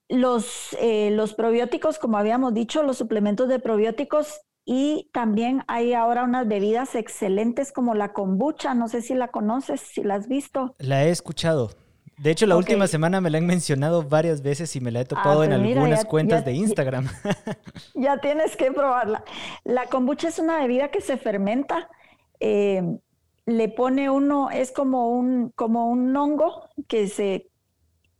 Los, 0.09 0.75
eh, 0.79 1.09
los 1.11 1.33
probióticos, 1.33 1.97
como 1.97 2.17
habíamos 2.17 2.53
dicho, 2.53 2.83
los 2.83 2.97
suplementos 2.97 3.47
de 3.47 3.59
probióticos 3.59 4.41
y 4.65 5.09
también 5.13 5.63
hay 5.67 5.93
ahora 5.93 6.23
unas 6.23 6.47
bebidas 6.47 6.95
excelentes 6.95 7.71
como 7.71 7.93
la 7.93 8.13
kombucha, 8.13 8.73
no 8.73 8.87
sé 8.87 9.01
si 9.01 9.13
la 9.13 9.29
conoces, 9.29 9.79
si 9.79 10.03
la 10.03 10.15
has 10.15 10.27
visto. 10.27 10.75
La 10.79 11.05
he 11.05 11.11
escuchado. 11.11 11.84
De 12.17 12.31
hecho, 12.31 12.45
la 12.45 12.55
última 12.55 12.87
semana 12.87 13.19
me 13.19 13.29
la 13.29 13.37
han 13.37 13.45
mencionado 13.45 14.03
varias 14.03 14.41
veces 14.41 14.75
y 14.75 14.79
me 14.79 14.91
la 14.91 15.01
he 15.01 15.05
topado 15.05 15.41
ah, 15.41 15.45
en 15.45 15.51
pues 15.51 15.75
algunas 15.77 16.05
cuentas 16.05 16.45
de 16.45 16.53
Instagram. 16.53 17.09
Ya, 17.93 18.19
tienes 18.19 18.55
que 18.55 18.71
probarla. 18.71 19.23
La 19.63 19.87
kombucha 19.87 20.27
es 20.27 20.39
una 20.39 20.59
bebida 20.59 20.89
que 20.89 21.01
se 21.01 21.17
fermenta. 21.17 21.89
Eh, 22.39 22.81
le 23.45 23.69
pone 23.69 24.09
uno, 24.09 24.49
es 24.49 24.71
como 24.71 25.09
un, 25.09 25.49
como 25.55 25.89
un 25.89 26.15
hongo 26.15 26.69
que 26.87 27.07
se 27.07 27.49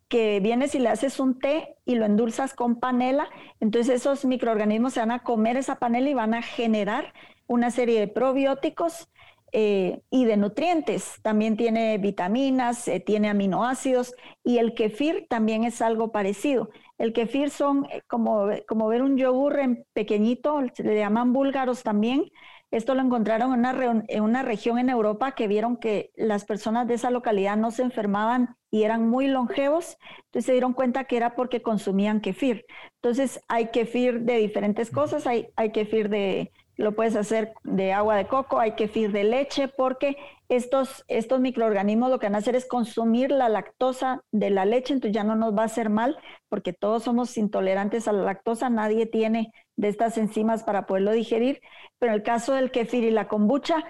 que 0.08 0.40
vienes 0.40 0.76
y 0.76 0.80
le 0.80 0.90
haces 0.90 1.20
un 1.20 1.40
té 1.40 1.78
y 1.84 1.96
lo 1.96 2.06
endulzas 2.06 2.54
con 2.54 2.80
panela, 2.80 3.28
entonces 3.60 3.96
esos 3.96 4.24
microorganismos 4.24 4.94
se 4.94 5.00
van 5.00 5.12
a 5.12 5.24
comer 5.24 5.58
esa 5.58 5.76
panela 5.76 6.10
y 6.10 6.14
van 6.14 6.34
a 6.36 6.42
generar 6.44 7.14
una 7.48 7.72
serie 7.72 8.00
de 8.00 8.08
probióticos 8.08 9.10
eh, 9.58 10.02
y 10.10 10.26
de 10.26 10.36
nutrientes. 10.36 11.14
También 11.22 11.56
tiene 11.56 11.98
vitaminas, 11.98 12.90
eh, 12.90 13.00
tiene 13.00 13.30
aminoácidos 13.30 14.14
y 14.44 14.58
el 14.58 14.74
kefir 14.74 15.28
también 15.30 15.64
es 15.64 15.82
algo 15.82 16.12
parecido. 16.12 16.72
El 16.98 17.14
kefir 17.14 17.50
son 17.52 17.86
eh, 17.90 18.02
como, 18.08 18.50
como 18.68 18.90
ver 18.90 19.02
un 19.02 19.16
yogur 19.16 19.58
pequeñito, 19.94 20.60
le 20.62 20.98
llaman 20.98 21.32
búlgaros 21.32 21.84
también. 21.84 22.26
Esto 22.70 22.96
lo 22.96 23.02
encontraron 23.02 23.54
en 23.54 23.60
una, 23.60 24.04
en 24.10 24.24
una 24.24 24.44
región 24.44 24.78
en 24.78 24.90
Europa 24.90 25.32
que 25.36 25.48
vieron 25.48 25.78
que 25.78 26.12
las 26.16 26.44
personas 26.44 26.86
de 26.90 26.96
esa 26.96 27.10
localidad 27.10 27.56
no 27.56 27.72
se 27.72 27.84
enfermaban 27.84 28.58
y 28.70 28.84
eran 28.84 29.08
muy 29.08 29.28
longevos, 29.28 29.98
entonces 30.26 30.48
se 30.48 30.52
dieron 30.52 30.74
cuenta 30.74 31.06
que 31.06 31.16
era 31.16 31.34
porque 31.34 31.62
consumían 31.62 32.20
kefir. 32.20 32.66
Entonces 32.96 33.40
hay 33.48 33.68
kefir 33.68 34.24
de 34.24 34.36
diferentes 34.36 34.92
cosas, 34.92 35.26
hay, 35.28 35.48
hay 35.56 35.72
kefir 35.72 36.10
de, 36.10 36.52
lo 36.78 36.94
puedes 36.94 37.16
hacer 37.16 37.54
de 37.64 37.94
agua 37.94 38.18
de 38.18 38.28
coco, 38.28 38.60
hay 38.60 38.74
kefir 38.74 39.12
de 39.12 39.24
leche, 39.24 39.68
porque 39.68 40.18
estos, 40.50 41.04
estos 41.08 41.40
microorganismos 41.40 42.10
lo 42.10 42.20
que 42.20 42.28
van 42.28 42.36
a 42.36 42.40
hacer 42.40 42.56
es 42.56 42.66
consumir 42.66 43.32
la 43.32 43.50
lactosa 43.50 44.22
de 44.32 44.50
la 44.50 44.66
leche, 44.66 44.94
entonces 44.94 45.16
ya 45.16 45.24
no 45.24 45.36
nos 45.36 45.56
va 45.56 45.64
a 45.64 45.66
hacer 45.66 45.90
mal, 45.90 46.18
porque 46.50 46.74
todos 46.74 47.04
somos 47.04 47.38
intolerantes 47.38 48.08
a 48.08 48.14
la 48.14 48.24
lactosa, 48.24 48.70
nadie 48.70 49.06
tiene 49.06 49.52
de 49.76 49.88
estas 49.88 50.18
enzimas 50.18 50.64
para 50.64 50.86
poderlo 50.86 51.12
digerir, 51.12 51.62
pero 52.00 52.12
en 52.12 52.18
el 52.18 52.24
caso 52.24 52.54
del 52.54 52.72
kefir 52.72 53.04
y 53.04 53.12
la 53.12 53.28
kombucha, 53.28 53.84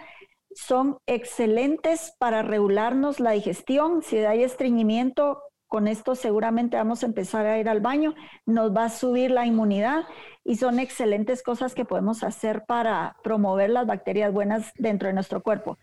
son 0.56 0.98
excelentes 1.06 2.16
para 2.18 2.42
regularnos 2.42 3.20
la 3.20 3.32
digestión. 3.32 4.02
Si 4.02 4.18
hay 4.20 4.42
estreñimiento, 4.42 5.42
con 5.68 5.88
esto 5.88 6.16
seguramente 6.16 6.78
vamos 6.78 7.04
a 7.04 7.08
empezar 7.08 7.46
a 7.46 7.60
ir 7.60 7.70
al 7.70 7.82
baño, 7.82 8.16
nos 8.46 8.76
va 8.76 8.86
a 8.86 8.90
subir 8.90 9.32
la 9.32 9.46
inmunidad 9.46 10.06
y 10.44 10.58
son 10.58 10.80
excelentes 10.80 11.44
cosas 11.44 11.74
que 11.74 11.86
podemos 11.86 12.24
hacer 12.24 12.66
para 12.66 13.18
promover 13.24 13.70
las 13.70 13.88
bacterias 13.88 14.32
buenas 14.32 14.72
dentro 14.78 15.08
de 15.08 15.14
nuestro 15.14 15.42
cuerpo. 15.42 15.78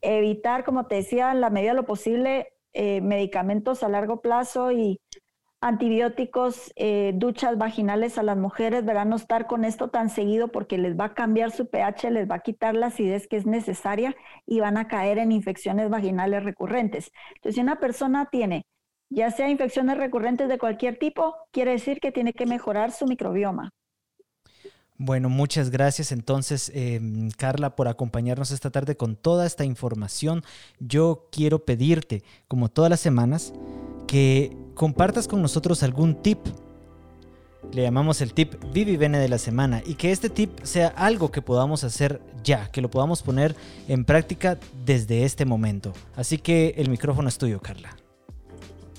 Evitar, 0.00 0.64
como 0.64 0.86
te 0.86 0.96
decía, 0.96 1.32
en 1.32 1.40
la 1.40 1.50
medida 1.50 1.70
de 1.70 1.76
lo 1.76 1.86
posible, 1.86 2.52
eh, 2.72 3.00
medicamentos 3.00 3.82
a 3.82 3.88
largo 3.88 4.20
plazo 4.20 4.72
y 4.72 5.00
antibióticos, 5.62 6.72
eh, 6.74 7.12
duchas 7.14 7.56
vaginales 7.56 8.18
a 8.18 8.24
las 8.24 8.36
mujeres, 8.36 8.84
verán 8.84 9.10
no 9.10 9.16
estar 9.16 9.46
con 9.46 9.64
esto 9.64 9.88
tan 9.88 10.10
seguido 10.10 10.48
porque 10.48 10.76
les 10.76 10.98
va 10.98 11.06
a 11.06 11.14
cambiar 11.14 11.52
su 11.52 11.68
pH, 11.68 12.10
les 12.10 12.28
va 12.28 12.36
a 12.36 12.40
quitar 12.40 12.74
la 12.74 12.86
acidez 12.86 13.28
que 13.28 13.36
es 13.36 13.46
necesaria 13.46 14.16
y 14.44 14.58
van 14.58 14.76
a 14.76 14.88
caer 14.88 15.18
en 15.18 15.30
infecciones 15.30 15.88
vaginales 15.88 16.42
recurrentes. 16.42 17.12
Entonces, 17.36 17.54
si 17.54 17.60
una 17.60 17.78
persona 17.78 18.28
tiene 18.30 18.66
ya 19.12 19.30
sea 19.30 19.48
infecciones 19.48 19.98
recurrentes 19.98 20.48
de 20.48 20.58
cualquier 20.58 20.98
tipo, 20.98 21.34
quiere 21.52 21.72
decir 21.72 22.00
que 22.00 22.12
tiene 22.12 22.32
que 22.32 22.46
mejorar 22.46 22.92
su 22.92 23.06
microbioma. 23.06 23.70
Bueno, 24.96 25.28
muchas 25.28 25.70
gracias 25.70 26.12
entonces, 26.12 26.70
em, 26.74 27.30
Carla, 27.30 27.74
por 27.74 27.88
acompañarnos 27.88 28.52
esta 28.52 28.70
tarde 28.70 28.96
con 28.96 29.16
toda 29.16 29.46
esta 29.46 29.64
información. 29.64 30.44
Yo 30.78 31.28
quiero 31.32 31.64
pedirte, 31.64 32.22
como 32.46 32.68
todas 32.68 32.88
las 32.88 33.00
semanas, 33.00 33.52
que 34.06 34.56
compartas 34.74 35.26
con 35.26 35.42
nosotros 35.42 35.82
algún 35.82 36.22
tip. 36.22 36.38
Le 37.72 37.82
llamamos 37.82 38.20
el 38.20 38.32
tip 38.32 38.54
Vivi 38.72 38.96
Bene 38.96 39.18
de 39.18 39.28
la 39.28 39.38
semana 39.38 39.82
y 39.84 39.94
que 39.94 40.12
este 40.12 40.30
tip 40.30 40.60
sea 40.62 40.88
algo 40.88 41.32
que 41.32 41.42
podamos 41.42 41.84
hacer 41.84 42.20
ya, 42.44 42.70
que 42.70 42.80
lo 42.80 42.90
podamos 42.90 43.22
poner 43.22 43.56
en 43.88 44.04
práctica 44.04 44.58
desde 44.84 45.24
este 45.24 45.44
momento. 45.44 45.92
Así 46.14 46.38
que 46.38 46.74
el 46.76 46.90
micrófono 46.90 47.28
es 47.28 47.38
tuyo, 47.38 47.60
Carla. 47.60 47.96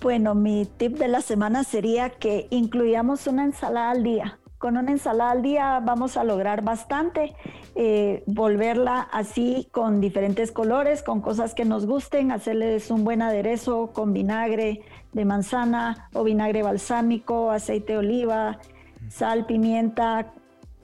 Bueno, 0.04 0.36
mi 0.36 0.66
tip 0.66 0.98
de 0.98 1.08
la 1.08 1.22
semana 1.22 1.64
sería 1.64 2.10
que 2.10 2.48
incluyamos 2.50 3.26
una 3.26 3.46
ensalada 3.46 3.92
al 3.92 4.04
día. 4.04 4.38
Con 4.58 4.76
una 4.76 4.92
ensalada 4.92 5.32
al 5.32 5.42
día 5.42 5.80
vamos 5.80 6.18
a 6.18 6.26
lograr 6.26 6.62
bastante, 6.62 7.34
eh, 7.76 8.22
volverla 8.28 9.00
así 9.00 9.70
con 9.72 10.02
diferentes 10.02 10.52
colores, 10.52 11.04
con 11.04 11.22
cosas 11.22 11.56
que 11.56 11.64
nos 11.64 11.86
gusten, 11.86 12.34
hacerles 12.34 12.92
un 12.92 13.06
buen 13.06 13.22
aderezo 13.22 13.94
con 13.94 14.12
vinagre 14.12 14.82
de 15.14 15.24
manzana 15.24 16.10
o 16.14 16.26
vinagre 16.26 16.64
balsámico, 16.64 17.50
aceite 17.50 17.94
de 17.94 18.00
oliva, 18.00 18.60
sal, 19.08 19.46
pimienta, 19.46 20.34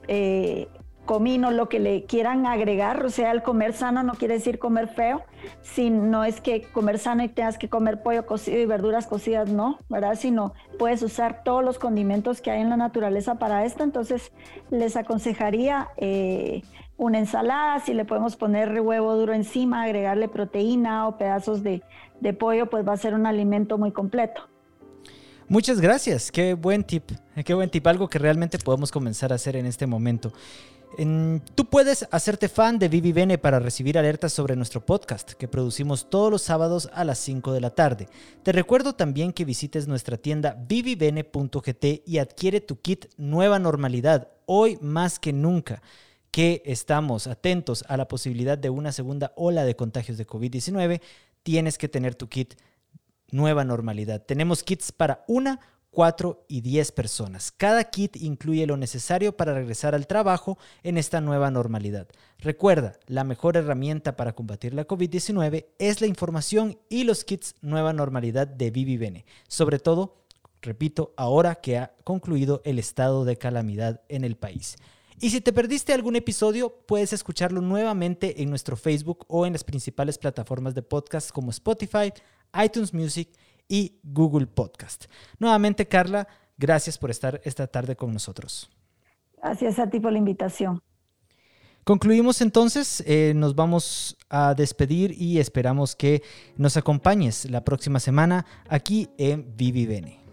eh, 0.08 0.66
comino, 1.10 1.50
lo 1.50 1.68
que 1.68 1.80
le 1.80 2.04
quieran 2.04 2.46
agregar, 2.46 3.04
o 3.04 3.10
sea, 3.10 3.32
el 3.32 3.42
comer 3.42 3.72
sano 3.72 4.04
no 4.04 4.14
quiere 4.14 4.34
decir 4.34 4.60
comer 4.60 4.86
feo, 4.86 5.24
si 5.60 5.90
no 5.90 6.22
es 6.22 6.40
que 6.40 6.62
comer 6.62 7.00
sano 7.00 7.24
y 7.24 7.28
tengas 7.28 7.58
que 7.58 7.68
comer 7.68 8.00
pollo 8.00 8.26
cocido 8.26 8.60
y 8.60 8.64
verduras 8.64 9.08
cocidas, 9.08 9.48
no, 9.48 9.80
¿verdad? 9.88 10.14
Sino 10.16 10.54
puedes 10.78 11.02
usar 11.02 11.42
todos 11.42 11.64
los 11.64 11.80
condimentos 11.80 12.40
que 12.40 12.52
hay 12.52 12.60
en 12.60 12.70
la 12.70 12.76
naturaleza 12.76 13.40
para 13.40 13.64
esto, 13.64 13.82
entonces 13.82 14.30
les 14.70 14.94
aconsejaría 14.94 15.88
eh, 15.96 16.62
una 16.96 17.18
ensalada, 17.18 17.80
si 17.80 17.92
le 17.92 18.04
podemos 18.04 18.36
poner 18.36 18.80
huevo 18.80 19.16
duro 19.16 19.32
encima, 19.32 19.82
agregarle 19.82 20.28
proteína 20.28 21.08
o 21.08 21.18
pedazos 21.18 21.64
de, 21.64 21.82
de 22.20 22.32
pollo, 22.34 22.70
pues 22.70 22.86
va 22.86 22.92
a 22.92 22.96
ser 22.96 23.14
un 23.14 23.26
alimento 23.26 23.78
muy 23.78 23.90
completo. 23.90 24.42
Muchas 25.48 25.80
gracias, 25.80 26.30
qué 26.30 26.54
buen 26.54 26.84
tip, 26.84 27.10
qué 27.44 27.54
buen 27.54 27.68
tip, 27.68 27.84
algo 27.88 28.08
que 28.08 28.20
realmente 28.20 28.56
podemos 28.58 28.92
comenzar 28.92 29.32
a 29.32 29.34
hacer 29.34 29.56
en 29.56 29.66
este 29.66 29.88
momento 29.88 30.32
tú 31.54 31.64
puedes 31.66 32.06
hacerte 32.10 32.48
fan 32.48 32.78
de 32.78 32.88
Vivi 32.88 33.12
Bene 33.12 33.38
para 33.38 33.58
recibir 33.58 33.98
alertas 33.98 34.32
sobre 34.32 34.56
nuestro 34.56 34.84
podcast 34.84 35.32
que 35.32 35.48
producimos 35.48 36.10
todos 36.10 36.30
los 36.30 36.42
sábados 36.42 36.90
a 36.92 37.04
las 37.04 37.18
5 37.18 37.52
de 37.52 37.60
la 37.60 37.70
tarde. 37.70 38.08
Te 38.42 38.52
recuerdo 38.52 38.94
también 38.94 39.32
que 39.32 39.44
visites 39.44 39.86
nuestra 39.86 40.16
tienda 40.16 40.56
vivibene.gt 40.68 42.02
y 42.06 42.18
adquiere 42.18 42.60
tu 42.60 42.80
kit 42.80 43.06
Nueva 43.16 43.58
Normalidad 43.58 44.28
hoy 44.46 44.78
más 44.80 45.18
que 45.18 45.32
nunca 45.32 45.80
que 46.30 46.62
estamos 46.64 47.26
atentos 47.26 47.84
a 47.88 47.96
la 47.96 48.08
posibilidad 48.08 48.58
de 48.58 48.70
una 48.70 48.92
segunda 48.92 49.32
ola 49.36 49.64
de 49.64 49.76
contagios 49.76 50.18
de 50.18 50.26
COVID-19, 50.26 51.00
tienes 51.42 51.78
que 51.78 51.88
tener 51.88 52.14
tu 52.14 52.28
kit 52.28 52.54
Nueva 53.30 53.64
Normalidad. 53.64 54.24
Tenemos 54.24 54.62
kits 54.62 54.92
para 54.92 55.24
una 55.28 55.60
4 55.90 56.44
y 56.48 56.60
10 56.60 56.92
personas. 56.92 57.52
Cada 57.52 57.84
kit 57.84 58.16
incluye 58.16 58.66
lo 58.66 58.76
necesario 58.76 59.36
para 59.36 59.54
regresar 59.54 59.94
al 59.94 60.06
trabajo 60.06 60.58
en 60.82 60.98
esta 60.98 61.20
nueva 61.20 61.50
normalidad. 61.50 62.08
Recuerda, 62.38 62.98
la 63.06 63.24
mejor 63.24 63.56
herramienta 63.56 64.16
para 64.16 64.34
combatir 64.34 64.72
la 64.72 64.86
COVID-19 64.86 65.66
es 65.78 66.00
la 66.00 66.06
información 66.06 66.78
y 66.88 67.04
los 67.04 67.24
kits 67.24 67.54
Nueva 67.60 67.92
Normalidad 67.92 68.46
de 68.46 68.70
Vivi 68.70 69.24
Sobre 69.48 69.78
todo, 69.78 70.16
repito, 70.62 71.12
ahora 71.16 71.56
que 71.56 71.78
ha 71.78 71.92
concluido 72.04 72.62
el 72.64 72.78
estado 72.78 73.24
de 73.24 73.36
calamidad 73.36 74.02
en 74.08 74.24
el 74.24 74.36
país. 74.36 74.76
Y 75.22 75.30
si 75.30 75.42
te 75.42 75.52
perdiste 75.52 75.92
algún 75.92 76.16
episodio, 76.16 76.74
puedes 76.86 77.12
escucharlo 77.12 77.60
nuevamente 77.60 78.42
en 78.42 78.48
nuestro 78.48 78.74
Facebook 78.74 79.26
o 79.28 79.44
en 79.44 79.52
las 79.52 79.64
principales 79.64 80.16
plataformas 80.16 80.74
de 80.74 80.80
podcast 80.80 81.30
como 81.30 81.50
Spotify, 81.50 82.10
iTunes 82.54 82.94
Music 82.94 83.28
y 83.70 84.00
Google 84.02 84.48
Podcast. 84.48 85.06
Nuevamente, 85.38 85.86
Carla, 85.86 86.28
gracias 86.58 86.98
por 86.98 87.10
estar 87.10 87.40
esta 87.44 87.68
tarde 87.68 87.96
con 87.96 88.12
nosotros. 88.12 88.68
Gracias 89.40 89.78
a 89.78 89.88
ti 89.88 90.00
por 90.00 90.12
la 90.12 90.18
invitación. 90.18 90.82
Concluimos 91.84 92.42
entonces, 92.42 93.02
eh, 93.06 93.32
nos 93.34 93.54
vamos 93.54 94.18
a 94.28 94.54
despedir 94.54 95.14
y 95.16 95.38
esperamos 95.38 95.96
que 95.96 96.22
nos 96.56 96.76
acompañes 96.76 97.50
la 97.50 97.64
próxima 97.64 98.00
semana 98.00 98.44
aquí 98.68 99.08
en 99.16 99.56
Vivi 99.56 99.86
Bene. 99.86 100.29